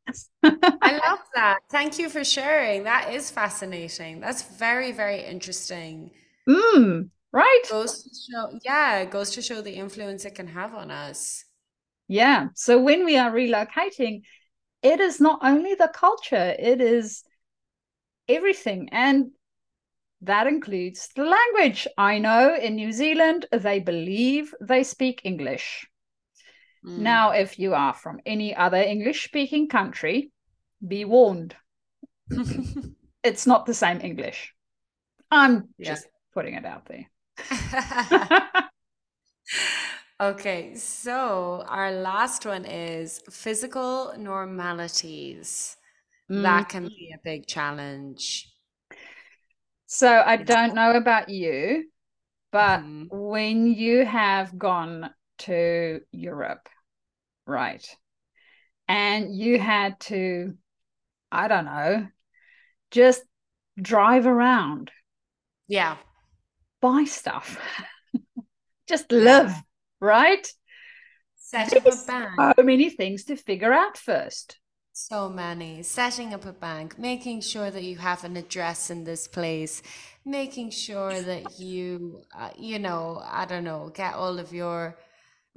I 0.42 0.92
love 0.92 1.20
that. 1.34 1.60
Thank 1.70 1.98
you 1.98 2.08
for 2.08 2.24
sharing. 2.24 2.84
That 2.84 3.12
is 3.12 3.30
fascinating. 3.30 4.20
That's 4.20 4.42
very, 4.42 4.92
very 4.92 5.24
interesting. 5.24 6.10
Mm, 6.48 7.10
right 7.30 7.62
goes 7.68 8.02
to 8.02 8.10
show 8.32 8.58
yeah 8.64 9.00
it 9.00 9.10
goes 9.10 9.28
to 9.32 9.42
show 9.42 9.60
the 9.60 9.74
influence 9.74 10.24
it 10.24 10.34
can 10.34 10.46
have 10.46 10.74
on 10.74 10.90
us 10.90 11.44
yeah 12.08 12.46
so 12.54 12.80
when 12.80 13.04
we 13.04 13.18
are 13.18 13.30
relocating 13.30 14.22
it 14.82 15.00
is 15.00 15.20
not 15.20 15.40
only 15.42 15.74
the 15.74 15.90
culture, 15.92 16.54
it 16.58 16.80
is 16.80 17.24
everything. 18.28 18.88
And 18.92 19.30
that 20.22 20.46
includes 20.46 21.08
the 21.14 21.24
language. 21.24 21.86
I 21.96 22.18
know 22.18 22.54
in 22.54 22.76
New 22.76 22.92
Zealand, 22.92 23.46
they 23.52 23.80
believe 23.80 24.54
they 24.60 24.84
speak 24.84 25.22
English. 25.24 25.86
Mm. 26.86 26.98
Now, 26.98 27.30
if 27.30 27.58
you 27.58 27.74
are 27.74 27.94
from 27.94 28.20
any 28.24 28.54
other 28.54 28.78
English 28.78 29.24
speaking 29.24 29.68
country, 29.68 30.30
be 30.86 31.04
warned. 31.04 31.54
it's 33.24 33.46
not 33.46 33.66
the 33.66 33.74
same 33.74 34.00
English. 34.00 34.54
I'm 35.30 35.68
yeah. 35.78 35.90
just 35.90 36.06
putting 36.32 36.54
it 36.54 36.64
out 36.64 36.86
there. 36.86 37.06
okay, 40.20 40.74
so 40.74 41.64
our 41.66 41.92
last 41.92 42.46
one 42.46 42.64
is 42.64 43.20
physical 43.30 44.14
normalities. 44.16 45.76
Mm. 46.30 46.42
That 46.42 46.68
can 46.68 46.88
be 46.88 47.12
a 47.14 47.20
big 47.24 47.46
challenge. 47.46 48.50
So 49.86 50.22
I 50.24 50.36
don't 50.36 50.74
know 50.74 50.92
about 50.92 51.30
you, 51.30 51.88
but 52.52 52.80
mm-hmm. 52.80 53.04
when 53.10 53.66
you 53.66 54.04
have 54.04 54.58
gone 54.58 55.10
to 55.38 56.00
Europe, 56.12 56.68
right, 57.46 57.86
and 58.86 59.34
you 59.34 59.58
had 59.58 60.00
to, 60.00 60.54
I 61.30 61.48
don't 61.48 61.66
know, 61.66 62.08
just 62.90 63.22
drive 63.80 64.26
around. 64.26 64.90
Yeah. 65.68 65.96
Buy 66.80 67.04
stuff. 67.04 67.58
just 68.88 69.10
live, 69.12 69.50
yeah. 69.50 69.60
right? 70.00 70.52
Set 71.36 71.76
up 71.76 71.86
a 71.86 72.06
bank. 72.06 72.56
So 72.56 72.62
many 72.62 72.90
things 72.90 73.24
to 73.24 73.36
figure 73.36 73.72
out 73.72 73.96
first. 73.96 74.58
So 74.92 75.28
many. 75.28 75.82
Setting 75.82 76.34
up 76.34 76.44
a 76.44 76.52
bank, 76.52 76.98
making 76.98 77.40
sure 77.42 77.70
that 77.70 77.84
you 77.84 77.96
have 77.96 78.24
an 78.24 78.36
address 78.36 78.90
in 78.90 79.04
this 79.04 79.28
place, 79.28 79.80
making 80.24 80.70
sure 80.70 81.22
that 81.22 81.58
you, 81.58 82.22
uh, 82.36 82.50
you 82.58 82.78
know, 82.78 83.22
I 83.24 83.46
don't 83.46 83.64
know, 83.64 83.90
get 83.94 84.14
all 84.14 84.38
of 84.38 84.52
your 84.52 84.98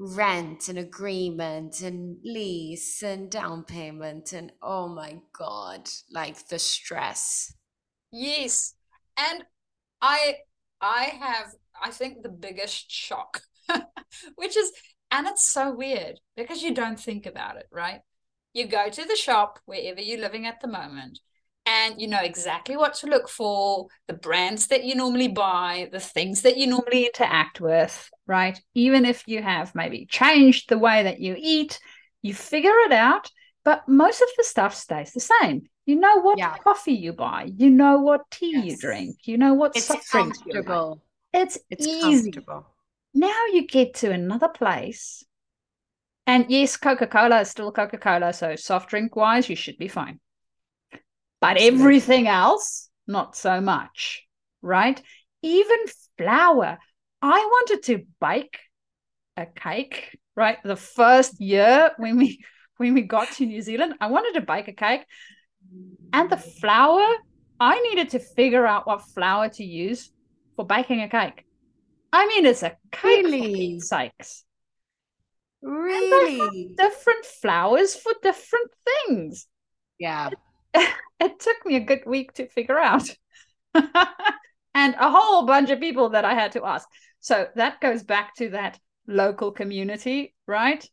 rent 0.01 0.67
and 0.67 0.79
agreement 0.79 1.81
and 1.81 2.17
lease 2.23 3.03
and 3.03 3.29
down 3.29 3.63
payment. 3.63 4.33
And 4.33 4.51
oh 4.61 4.87
my 4.87 5.19
God, 5.37 5.89
like 6.11 6.47
the 6.47 6.59
stress. 6.59 7.53
Yes. 8.11 8.73
And 9.17 9.43
I, 10.01 10.37
I 10.81 11.03
have, 11.03 11.53
I 11.81 11.91
think 11.91 12.23
the 12.23 12.29
biggest 12.29 12.91
shock, 12.91 13.41
which 14.35 14.57
is, 14.57 14.71
and 15.11 15.27
it's 15.27 15.47
so 15.47 15.73
weird 15.73 16.19
because 16.35 16.63
you 16.63 16.73
don't 16.73 16.99
think 16.99 17.25
about 17.25 17.57
it, 17.57 17.67
right? 17.71 18.01
you 18.53 18.67
go 18.67 18.89
to 18.89 19.05
the 19.05 19.15
shop 19.15 19.59
wherever 19.65 20.01
you're 20.01 20.19
living 20.19 20.45
at 20.45 20.61
the 20.61 20.67
moment 20.67 21.19
and 21.65 22.01
you 22.01 22.07
know 22.07 22.21
exactly 22.21 22.75
what 22.75 22.93
to 22.93 23.07
look 23.07 23.29
for 23.29 23.87
the 24.07 24.13
brands 24.13 24.67
that 24.67 24.83
you 24.83 24.95
normally 24.95 25.27
buy 25.27 25.87
the 25.91 25.99
things 25.99 26.41
that 26.41 26.57
you 26.57 26.67
normally 26.67 27.05
interact 27.05 27.61
with 27.61 28.09
right 28.25 28.59
even 28.73 29.05
if 29.05 29.23
you 29.27 29.41
have 29.41 29.73
maybe 29.75 30.05
changed 30.05 30.69
the 30.69 30.77
way 30.77 31.03
that 31.03 31.19
you 31.19 31.35
eat 31.37 31.79
you 32.21 32.33
figure 32.33 32.77
it 32.85 32.91
out 32.91 33.29
but 33.63 33.87
most 33.87 34.21
of 34.21 34.27
the 34.37 34.43
stuff 34.43 34.73
stays 34.75 35.11
the 35.11 35.19
same 35.19 35.61
you 35.85 35.95
know 35.95 36.21
what 36.21 36.37
yeah. 36.37 36.55
coffee 36.57 36.93
you 36.93 37.13
buy 37.13 37.49
you 37.55 37.69
know 37.69 37.99
what 37.99 38.21
tea 38.31 38.53
yes. 38.55 38.65
you 38.65 38.77
drink 38.77 39.17
you 39.25 39.37
know 39.37 39.53
what 39.53 39.75
it's 39.75 39.85
soft 39.85 40.09
drinks 40.09 40.39
comfortable 40.39 41.03
it's, 41.33 41.57
it's 41.69 41.87
easy 41.87 42.33
now 43.13 43.45
you 43.53 43.67
get 43.67 43.93
to 43.93 44.11
another 44.11 44.47
place 44.47 45.23
and 46.27 46.45
yes, 46.49 46.77
Coca 46.77 47.07
Cola 47.07 47.41
is 47.41 47.49
still 47.49 47.71
Coca 47.71 47.97
Cola. 47.97 48.31
So, 48.31 48.55
soft 48.55 48.89
drink 48.89 49.15
wise, 49.15 49.49
you 49.49 49.55
should 49.55 49.77
be 49.77 49.87
fine. 49.87 50.19
But 51.41 51.57
everything 51.57 52.27
else, 52.27 52.89
not 53.07 53.35
so 53.35 53.59
much, 53.59 54.23
right? 54.61 55.01
Even 55.41 55.77
flour. 56.17 56.77
I 57.21 57.39
wanted 57.39 57.83
to 57.83 58.05
bake 58.21 58.59
a 59.35 59.47
cake, 59.47 60.17
right? 60.35 60.57
The 60.63 60.75
first 60.75 61.41
year 61.41 61.91
when 61.97 62.17
we 62.17 62.43
when 62.77 62.93
we 62.93 63.01
got 63.01 63.31
to 63.33 63.45
New 63.45 63.61
Zealand, 63.61 63.95
I 63.99 64.07
wanted 64.07 64.39
to 64.39 64.45
bake 64.45 64.67
a 64.67 64.73
cake. 64.73 65.01
And 66.13 66.29
the 66.29 66.37
flour, 66.37 67.05
I 67.59 67.79
needed 67.81 68.09
to 68.11 68.19
figure 68.19 68.65
out 68.65 68.87
what 68.87 69.01
flour 69.13 69.49
to 69.49 69.63
use 69.63 70.11
for 70.55 70.65
baking 70.65 71.01
a 71.01 71.09
cake. 71.09 71.45
I 72.11 72.27
mean, 72.27 72.45
it's 72.45 72.63
a 72.63 72.75
cake 72.91 73.25
really? 73.25 73.79
for 73.79 73.85
sakes. 73.85 74.43
Really? 75.61 76.73
different 76.75 77.25
flours 77.25 77.95
for 77.95 78.13
different 78.23 78.71
things. 78.85 79.47
Yeah. 79.99 80.29
It, 80.29 80.39
it 81.19 81.39
took 81.39 81.65
me 81.65 81.75
a 81.75 81.81
good 81.81 82.03
week 82.05 82.33
to 82.33 82.47
figure 82.47 82.79
out. 82.79 83.09
and 83.73 84.95
a 84.99 85.11
whole 85.11 85.45
bunch 85.45 85.69
of 85.69 85.79
people 85.79 86.09
that 86.09 86.25
I 86.25 86.33
had 86.33 86.53
to 86.53 86.65
ask. 86.65 86.87
So 87.19 87.47
that 87.55 87.81
goes 87.81 88.03
back 88.03 88.35
to 88.35 88.49
that 88.49 88.79
local 89.07 89.51
community, 89.51 90.33
right? 90.47 90.87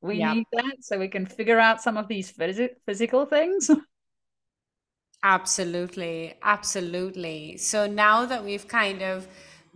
We 0.00 0.18
yeah. 0.18 0.34
need 0.34 0.46
that 0.52 0.76
so 0.80 0.98
we 0.98 1.08
can 1.08 1.26
figure 1.26 1.58
out 1.58 1.82
some 1.82 1.96
of 1.96 2.08
these 2.08 2.32
phys- 2.32 2.76
physical 2.86 3.24
things. 3.24 3.70
Absolutely. 5.22 6.34
Absolutely. 6.42 7.56
So 7.56 7.86
now 7.86 8.26
that 8.26 8.44
we've 8.44 8.68
kind 8.68 9.02
of 9.02 9.26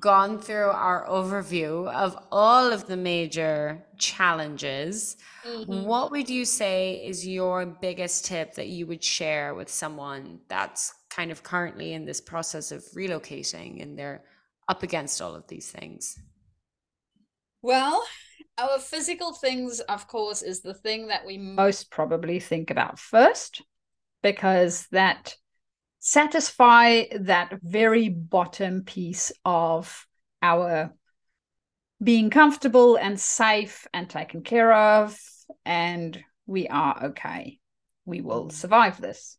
gone 0.01 0.39
through 0.39 0.71
our 0.71 1.07
overview 1.09 1.93
of 1.93 2.17
all 2.31 2.73
of 2.73 2.87
the 2.87 2.97
major 2.97 3.85
challenges, 3.97 5.17
mm-hmm. 5.47 5.85
what 5.85 6.11
would 6.11 6.29
you 6.31 6.45
say 6.45 7.05
is 7.05 7.27
your 7.27 7.67
biggest 7.67 8.25
tip 8.25 8.55
that 8.55 8.69
you 8.69 8.87
would 8.87 9.03
share 9.03 9.55
with 9.55 9.69
someone 9.69 10.41
that's 10.49 10.95
kind 11.11 11.31
of 11.31 11.43
currently 11.43 11.95
in 11.95 12.05
this 12.05 12.21
process 12.21 12.71
of 12.71 12.85
relocating 12.95 13.83
and 13.83 13.99
they're 13.99 14.23
up 14.69 14.83
against 14.83 15.21
all 15.21 15.35
of 15.35 15.47
these 15.49 15.71
things? 15.71 16.19
Well, 17.63 18.05
our 18.57 18.79
physical 18.79 19.33
things, 19.33 19.81
of 19.81 20.07
course, 20.07 20.43
is 20.43 20.61
the 20.61 20.75
thing 20.75 21.09
that 21.09 21.27
we 21.27 21.39
most 21.39 21.91
probably 21.91 22.39
think 22.39 22.71
about 22.71 22.99
first, 22.99 23.63
because 24.23 24.87
that 24.93 25.35
satisfy 26.09 27.05
that 27.21 27.59
very 27.63 28.09
bottom 28.09 28.83
piece 28.83 29.31
of 29.45 30.07
our 30.41 30.95
being 32.03 32.31
comfortable 32.31 32.97
and 32.97 33.21
safe 33.21 33.87
and 33.93 34.09
taken 34.09 34.43
care 34.43 34.73
of 34.73 35.19
and 35.67 36.19
we 36.47 36.67
are 36.69 37.09
okay. 37.09 37.59
We 38.07 38.23
will 38.23 38.49
survive 38.49 38.99
this. 38.99 39.37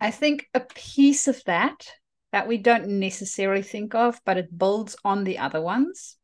I 0.00 0.10
think 0.10 0.48
a 0.54 0.60
piece 0.60 1.28
of 1.28 1.40
that 1.44 1.86
that 2.32 2.48
we 2.48 2.58
don't 2.58 2.88
necessarily 2.88 3.62
think 3.62 3.94
of 3.94 4.20
but 4.24 4.38
it 4.38 4.58
builds 4.58 4.96
on 5.04 5.22
the 5.22 5.38
other 5.38 5.62
ones 5.62 6.16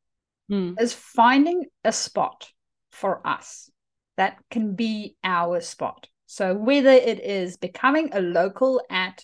mm. 0.51 0.75
is 0.81 0.93
finding 0.93 1.67
a 1.85 1.93
spot 1.93 2.51
for 2.91 3.25
us 3.25 3.71
that 4.17 4.39
can 4.51 4.75
be 4.75 5.15
our 5.23 5.61
spot 5.61 6.09
so 6.33 6.55
whether 6.55 6.89
it 6.89 7.21
is 7.21 7.59
becoming 7.59 8.09
a 8.15 8.23
local 8.23 8.81
at 8.89 9.23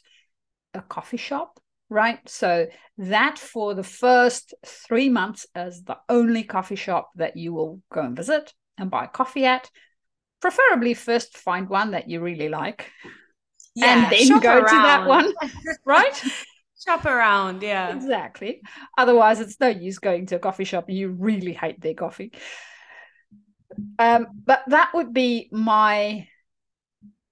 a 0.74 0.82
coffee 0.82 1.16
shop, 1.16 1.58
right? 1.88 2.20
So 2.28 2.66
that 2.98 3.38
for 3.38 3.72
the 3.72 3.82
first 3.82 4.52
three 4.66 5.08
months 5.08 5.46
is 5.56 5.84
the 5.84 5.96
only 6.10 6.42
coffee 6.42 6.76
shop 6.76 7.08
that 7.14 7.34
you 7.34 7.54
will 7.54 7.80
go 7.90 8.02
and 8.02 8.14
visit 8.14 8.52
and 8.76 8.90
buy 8.90 9.06
coffee 9.06 9.46
at. 9.46 9.70
Preferably 10.42 10.92
first 10.92 11.38
find 11.38 11.70
one 11.70 11.92
that 11.92 12.10
you 12.10 12.20
really 12.20 12.50
like. 12.50 12.92
Yeah, 13.74 14.04
and 14.04 14.12
then 14.12 14.38
go 14.40 14.58
around. 14.58 14.66
to 14.66 14.74
that 14.74 15.06
one, 15.06 15.32
right? 15.86 16.22
shop 16.84 17.06
around, 17.06 17.62
yeah. 17.62 17.88
Exactly. 17.96 18.60
Otherwise, 18.98 19.40
it's 19.40 19.58
no 19.58 19.68
use 19.68 19.98
going 19.98 20.26
to 20.26 20.36
a 20.36 20.40
coffee 20.40 20.64
shop 20.64 20.90
you 20.90 21.08
really 21.08 21.54
hate 21.54 21.80
their 21.80 21.94
coffee. 21.94 22.32
Um, 23.98 24.26
but 24.44 24.60
that 24.66 24.90
would 24.92 25.14
be 25.14 25.48
my 25.50 26.28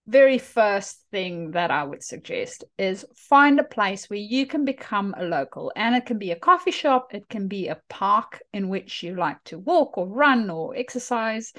very 0.07 0.38
first 0.38 1.03
thing 1.11 1.51
that 1.53 1.71
I 1.71 1.83
would 1.83 2.03
suggest 2.03 2.64
is 2.79 3.05
find 3.14 3.59
a 3.59 3.64
place 3.64 4.09
where 4.09 4.19
you 4.19 4.47
can 4.47 4.64
become 4.64 5.14
a 5.19 5.25
local. 5.25 5.73
And 5.75 5.95
it 5.95 6.07
can 6.07 6.19
be 6.19 6.31
a 6.31 6.38
coffee 6.38 6.71
shop, 6.71 7.14
it 7.14 7.29
can 7.29 7.49
be 7.49 7.69
a 7.69 7.81
park 7.88 8.40
in 8.53 8.69
which 8.69 9.03
you 9.03 9.16
like 9.16 9.42
to 9.45 9.59
walk 9.59 9.99
or 9.99 10.07
run 10.07 10.49
or 10.51 10.77
exercise, 10.77 11.53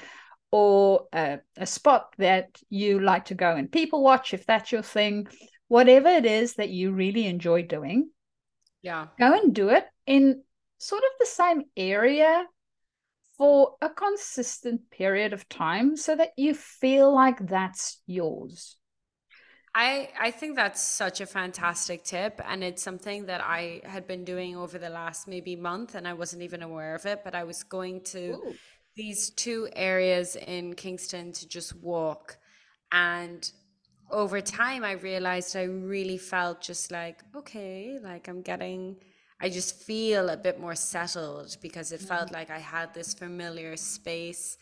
or 0.50 1.06
a, 1.12 1.40
a 1.56 1.66
spot 1.66 2.14
that 2.18 2.58
you 2.70 3.00
like 3.00 3.26
to 3.26 3.34
go 3.34 3.54
and 3.54 3.70
people 3.70 4.02
watch 4.02 4.32
if 4.32 4.46
that's 4.46 4.72
your 4.72 4.82
thing. 4.82 5.28
Whatever 5.68 6.08
it 6.08 6.24
is 6.24 6.54
that 6.54 6.70
you 6.70 6.92
really 6.92 7.26
enjoy 7.26 7.62
doing, 7.62 8.08
yeah, 8.80 9.08
go 9.18 9.34
and 9.34 9.54
do 9.54 9.68
it 9.68 9.84
in 10.06 10.42
sort 10.78 11.02
of 11.02 11.10
the 11.20 11.26
same 11.26 11.64
area 11.76 12.46
for 13.38 13.76
a 13.80 13.88
consistent 13.88 14.90
period 14.90 15.32
of 15.32 15.48
time 15.48 15.96
so 15.96 16.16
that 16.16 16.32
you 16.36 16.54
feel 16.54 17.14
like 17.14 17.46
that's 17.48 18.02
yours. 18.06 18.76
I, 19.74 20.10
I 20.18 20.30
think 20.30 20.56
that's 20.56 20.82
such 20.82 21.20
a 21.20 21.26
fantastic 21.26 22.02
tip. 22.04 22.40
And 22.44 22.64
it's 22.64 22.82
something 22.82 23.26
that 23.26 23.40
I 23.42 23.80
had 23.84 24.06
been 24.06 24.24
doing 24.24 24.56
over 24.56 24.78
the 24.78 24.88
last 24.90 25.28
maybe 25.28 25.54
month 25.56 25.94
and 25.94 26.08
I 26.08 26.14
wasn't 26.14 26.42
even 26.42 26.62
aware 26.62 26.94
of 26.94 27.06
it. 27.06 27.22
But 27.24 27.34
I 27.34 27.44
was 27.44 27.62
going 27.62 28.02
to 28.14 28.36
Ooh. 28.36 28.58
these 28.96 29.30
two 29.30 29.68
areas 29.76 30.36
in 30.36 30.74
Kingston 30.74 31.32
to 31.32 31.48
just 31.48 31.76
walk 31.76 32.38
And 32.92 33.50
over 34.10 34.40
time, 34.42 34.84
I 34.84 34.92
realized 34.94 35.56
I 35.56 35.64
really 35.64 36.18
felt 36.18 36.62
just 36.62 36.92
like, 36.92 37.22
okay, 37.36 37.98
like 38.02 38.28
I'm 38.28 38.42
getting, 38.42 38.98
I 39.40 39.48
just 39.48 39.82
feel 39.82 40.30
a 40.30 40.36
bit 40.36 40.58
more 40.60 40.74
settled 40.74 41.56
because 41.62 41.92
it 41.92 42.00
felt 42.00 42.26
mm-hmm. 42.26 42.34
like 42.34 42.50
I 42.50 42.58
had 42.58 42.92
this 42.94 43.14
familiar 43.14 43.76
space 43.76 44.58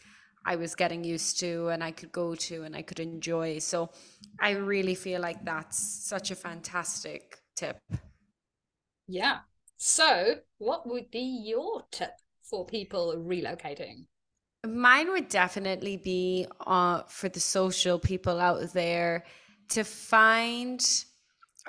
I 0.46 0.54
was 0.54 0.76
getting 0.76 1.02
used 1.02 1.40
to 1.40 1.68
and 1.68 1.82
I 1.82 1.90
could 1.90 2.12
go 2.12 2.36
to 2.36 2.62
and 2.62 2.76
I 2.76 2.82
could 2.82 3.00
enjoy. 3.00 3.58
So 3.58 3.90
I 4.40 4.50
really 4.52 4.94
feel 4.94 5.20
like 5.20 5.44
that's 5.44 5.76
such 5.76 6.30
a 6.30 6.36
fantastic 6.36 7.38
tip. 7.56 7.80
Yeah. 9.08 9.38
So, 9.76 10.36
what 10.58 10.86
would 10.88 11.10
be 11.10 11.42
your 11.44 11.82
tip 11.90 12.12
for 12.42 12.64
people 12.64 13.14
relocating? 13.16 14.06
Mine 14.66 15.10
would 15.10 15.28
definitely 15.28 15.96
be 15.96 16.46
uh, 16.66 17.02
for 17.08 17.28
the 17.28 17.40
social 17.40 17.98
people 17.98 18.40
out 18.40 18.72
there 18.72 19.24
to 19.70 19.84
find 19.84 20.80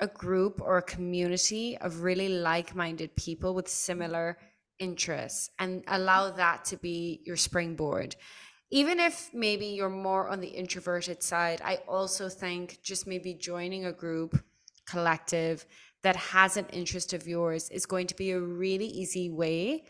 a 0.00 0.06
group 0.06 0.60
or 0.60 0.78
a 0.78 0.82
community 0.82 1.76
of 1.78 2.02
really 2.02 2.28
like 2.28 2.74
minded 2.74 3.14
people 3.16 3.54
with 3.54 3.68
similar 3.68 4.38
interests 4.78 5.50
and 5.58 5.82
allow 5.88 6.30
that 6.30 6.64
to 6.64 6.76
be 6.76 7.20
your 7.24 7.36
springboard 7.36 8.14
even 8.70 9.00
if 9.00 9.30
maybe 9.32 9.66
you're 9.66 9.88
more 9.88 10.28
on 10.28 10.40
the 10.40 10.48
introverted 10.48 11.22
side, 11.22 11.60
I 11.64 11.76
also 11.88 12.28
think 12.28 12.80
just 12.82 13.06
maybe 13.06 13.34
joining 13.34 13.86
a 13.86 13.92
group, 13.92 14.42
collective 14.86 15.64
that 16.02 16.16
has 16.16 16.56
an 16.56 16.66
interest 16.72 17.12
of 17.12 17.26
yours 17.26 17.70
is 17.70 17.86
going 17.86 18.06
to 18.08 18.14
be 18.14 18.30
a 18.30 18.40
really 18.40 18.86
easy 18.86 19.30
way 19.30 19.84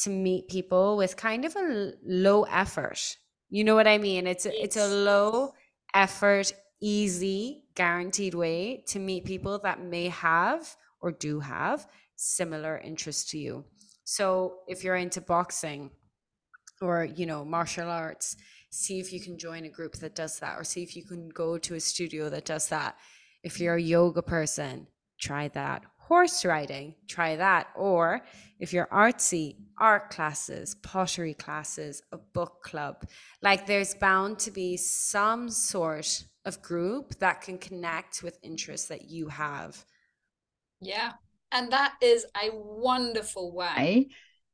to 0.00 0.10
meet 0.10 0.48
people 0.48 0.96
with 0.96 1.16
kind 1.16 1.44
of 1.44 1.56
a 1.56 1.92
low 2.04 2.44
effort. 2.44 3.16
You 3.48 3.64
know 3.64 3.74
what 3.74 3.88
I 3.88 3.98
mean? 3.98 4.26
It's 4.26 4.46
a, 4.46 4.62
it's 4.62 4.76
a 4.76 4.86
low 4.86 5.54
effort, 5.94 6.52
easy, 6.80 7.64
guaranteed 7.82 8.34
way 8.34 8.84
to 8.92 8.98
meet 8.98 9.24
people 9.24 9.58
that 9.58 9.82
may 9.82 10.08
have 10.08 10.76
or 11.00 11.10
do 11.10 11.40
have 11.40 11.86
similar 12.16 12.74
interests 12.90 13.30
to 13.30 13.38
you. 13.38 13.64
So 14.04 14.24
if 14.68 14.84
you're 14.84 14.96
into 14.96 15.22
boxing, 15.22 15.90
or 16.82 17.04
you 17.04 17.26
know 17.26 17.44
martial 17.44 17.90
arts 17.90 18.36
see 18.70 18.98
if 19.00 19.12
you 19.12 19.20
can 19.20 19.36
join 19.36 19.64
a 19.64 19.68
group 19.68 19.94
that 19.96 20.14
does 20.14 20.38
that 20.40 20.58
or 20.58 20.64
see 20.64 20.82
if 20.82 20.96
you 20.96 21.04
can 21.04 21.28
go 21.28 21.58
to 21.58 21.74
a 21.74 21.80
studio 21.80 22.30
that 22.30 22.46
does 22.46 22.68
that 22.68 22.96
if 23.42 23.60
you're 23.60 23.74
a 23.74 23.82
yoga 23.96 24.22
person 24.22 24.86
try 25.20 25.48
that 25.48 25.82
horse 26.10 26.44
riding 26.44 26.94
try 27.06 27.36
that 27.36 27.68
or 27.76 28.20
if 28.58 28.72
you're 28.72 28.88
artsy 28.92 29.56
art 29.78 30.10
classes 30.10 30.74
pottery 30.82 31.34
classes 31.34 32.02
a 32.12 32.18
book 32.18 32.62
club 32.62 33.08
like 33.42 33.66
there's 33.66 33.94
bound 33.94 34.38
to 34.38 34.50
be 34.50 34.76
some 34.76 35.48
sort 35.48 36.24
of 36.44 36.60
group 36.60 37.14
that 37.20 37.40
can 37.40 37.56
connect 37.56 38.22
with 38.22 38.38
interests 38.42 38.88
that 38.88 39.08
you 39.08 39.28
have 39.28 39.84
yeah 40.80 41.12
and 41.52 41.72
that 41.72 41.94
is 42.02 42.26
a 42.42 42.50
wonderful 42.52 43.54
way 43.54 44.08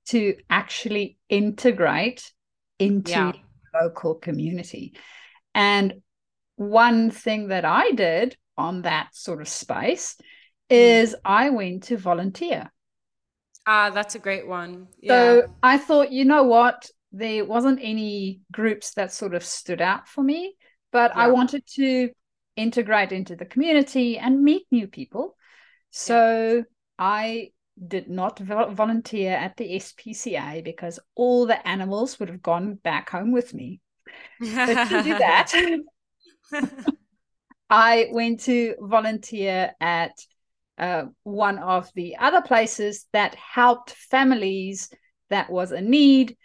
to 0.06 0.36
actually 0.48 1.18
integrate 1.28 2.32
into 2.78 3.10
yeah. 3.10 3.32
local 3.74 4.14
community. 4.14 4.94
And 5.54 6.02
one 6.56 7.10
thing 7.10 7.48
that 7.48 7.64
I 7.64 7.90
did 7.92 8.36
on 8.56 8.82
that 8.82 9.08
sort 9.12 9.40
of 9.40 9.48
space 9.48 10.16
is 10.70 11.12
mm. 11.12 11.20
I 11.24 11.50
went 11.50 11.84
to 11.84 11.96
volunteer. 11.96 12.70
Ah, 13.66 13.90
that's 13.90 14.14
a 14.14 14.20
great 14.20 14.46
one. 14.46 14.88
Yeah. 15.00 15.12
So 15.12 15.54
I 15.62 15.78
thought, 15.78 16.12
you 16.12 16.24
know 16.24 16.44
what? 16.44 16.88
There 17.12 17.44
wasn't 17.44 17.80
any 17.82 18.40
groups 18.52 18.94
that 18.94 19.12
sort 19.12 19.34
of 19.34 19.44
stood 19.44 19.80
out 19.80 20.08
for 20.08 20.22
me, 20.22 20.54
but 20.92 21.12
yeah. 21.14 21.22
I 21.22 21.28
wanted 21.28 21.66
to 21.74 22.10
integrate 22.56 23.12
into 23.12 23.36
the 23.36 23.44
community 23.44 24.18
and 24.18 24.42
meet 24.42 24.66
new 24.70 24.86
people. 24.86 25.36
So 25.90 26.56
yeah. 26.56 26.62
I 26.98 27.50
did 27.86 28.08
not 28.08 28.38
volunteer 28.38 29.32
at 29.32 29.56
the 29.56 29.76
SPCA 29.76 30.64
because 30.64 30.98
all 31.14 31.46
the 31.46 31.66
animals 31.66 32.18
would 32.18 32.28
have 32.28 32.42
gone 32.42 32.74
back 32.74 33.10
home 33.10 33.32
with 33.32 33.52
me. 33.52 33.80
but 34.40 34.88
to 34.88 35.02
do 35.02 35.18
that, 35.18 35.52
I 37.70 38.08
went 38.12 38.40
to 38.40 38.76
volunteer 38.80 39.72
at 39.80 40.12
uh, 40.78 41.04
one 41.22 41.58
of 41.58 41.90
the 41.94 42.16
other 42.16 42.42
places 42.42 43.06
that 43.12 43.34
helped 43.34 43.90
families 43.90 44.90
that 45.30 45.50
was 45.50 45.72
a 45.72 45.80
need 45.80 46.36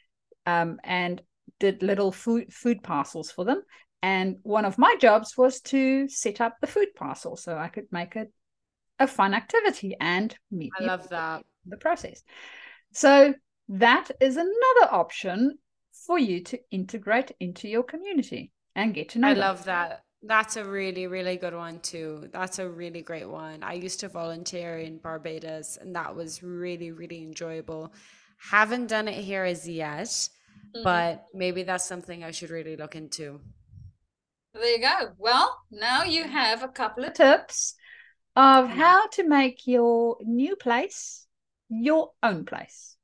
um, 0.45 0.79
and 0.83 1.21
did 1.59 1.83
little 1.83 2.11
food 2.11 2.51
food 2.53 2.81
parcels 2.81 3.31
for 3.31 3.45
them. 3.45 3.61
And 4.01 4.37
one 4.41 4.65
of 4.65 4.77
my 4.77 4.95
jobs 4.99 5.37
was 5.37 5.61
to 5.61 6.07
set 6.07 6.41
up 6.41 6.57
the 6.59 6.67
food 6.67 6.95
parcel 6.95 7.35
so 7.35 7.57
I 7.57 7.67
could 7.67 7.85
make 7.91 8.15
it 8.15 8.31
a 8.99 9.07
fun 9.07 9.33
activity 9.33 9.95
and 9.99 10.35
meet 10.51 10.71
I 10.79 10.83
love 10.83 11.09
that 11.09 11.43
the 11.65 11.77
process. 11.77 12.23
So 12.93 13.33
that 13.69 14.09
is 14.19 14.37
another 14.37 14.91
option 14.91 15.57
for 16.05 16.17
you 16.17 16.43
to 16.43 16.59
integrate 16.71 17.31
into 17.39 17.67
your 17.67 17.83
community 17.83 18.51
and 18.75 18.93
get 18.93 19.09
to 19.09 19.19
know. 19.19 19.29
I 19.29 19.33
them. 19.33 19.41
love 19.41 19.65
that. 19.65 20.03
That's 20.23 20.55
a 20.55 20.63
really, 20.63 21.07
really 21.07 21.37
good 21.37 21.55
one 21.55 21.79
too. 21.79 22.29
That's 22.31 22.59
a 22.59 22.69
really 22.69 23.01
great 23.01 23.27
one. 23.27 23.63
I 23.63 23.73
used 23.73 23.99
to 24.01 24.07
volunteer 24.07 24.77
in 24.77 24.97
Barbados 24.97 25.77
and 25.77 25.95
that 25.95 26.15
was 26.15 26.43
really, 26.43 26.91
really 26.91 27.23
enjoyable. 27.23 27.93
Haven't 28.37 28.87
done 28.87 29.07
it 29.07 29.23
here 29.23 29.43
as 29.43 29.67
yet, 29.67 30.07
mm-hmm. 30.07 30.83
but 30.83 31.25
maybe 31.33 31.63
that's 31.63 31.85
something 31.85 32.23
I 32.23 32.31
should 32.31 32.51
really 32.51 32.75
look 32.75 32.95
into. 32.95 33.39
There 34.53 34.65
you 34.65 34.81
go. 34.81 35.11
Well, 35.17 35.57
now 35.71 36.03
you 36.03 36.25
have 36.25 36.61
a 36.61 36.67
couple 36.67 37.03
of 37.03 37.13
tips 37.13 37.75
of 38.35 38.67
how 38.67 39.07
to 39.07 39.27
make 39.27 39.65
your 39.65 40.17
new 40.21 40.55
place 40.55 41.21
your 41.71 42.11
own 42.21 42.45
place. 42.45 42.97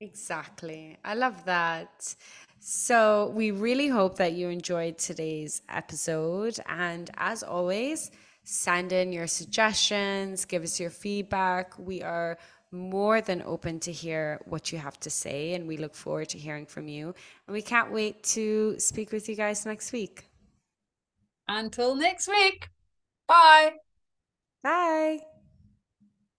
Exactly. 0.00 0.98
I 1.04 1.14
love 1.14 1.44
that. 1.46 2.14
So, 2.60 3.32
we 3.34 3.50
really 3.50 3.88
hope 3.88 4.16
that 4.16 4.32
you 4.32 4.48
enjoyed 4.48 4.98
today's 4.98 5.62
episode. 5.68 6.58
And 6.66 7.10
as 7.16 7.42
always, 7.42 8.10
send 8.44 8.92
in 8.92 9.12
your 9.12 9.26
suggestions, 9.26 10.44
give 10.44 10.62
us 10.62 10.80
your 10.80 10.90
feedback. 10.90 11.78
We 11.78 12.02
are 12.02 12.38
more 12.70 13.20
than 13.20 13.42
open 13.42 13.80
to 13.80 13.92
hear 13.92 14.40
what 14.44 14.72
you 14.72 14.78
have 14.78 14.98
to 15.00 15.10
say, 15.10 15.54
and 15.54 15.66
we 15.66 15.76
look 15.76 15.94
forward 15.94 16.28
to 16.30 16.38
hearing 16.38 16.66
from 16.66 16.88
you. 16.88 17.14
And 17.46 17.54
we 17.54 17.62
can't 17.62 17.92
wait 17.92 18.22
to 18.34 18.78
speak 18.78 19.12
with 19.12 19.28
you 19.28 19.36
guys 19.36 19.64
next 19.64 19.92
week. 19.92 20.26
Until 21.46 21.94
next 21.94 22.28
week. 22.28 22.68
Bye. 23.26 23.74
Bye. 24.62 25.37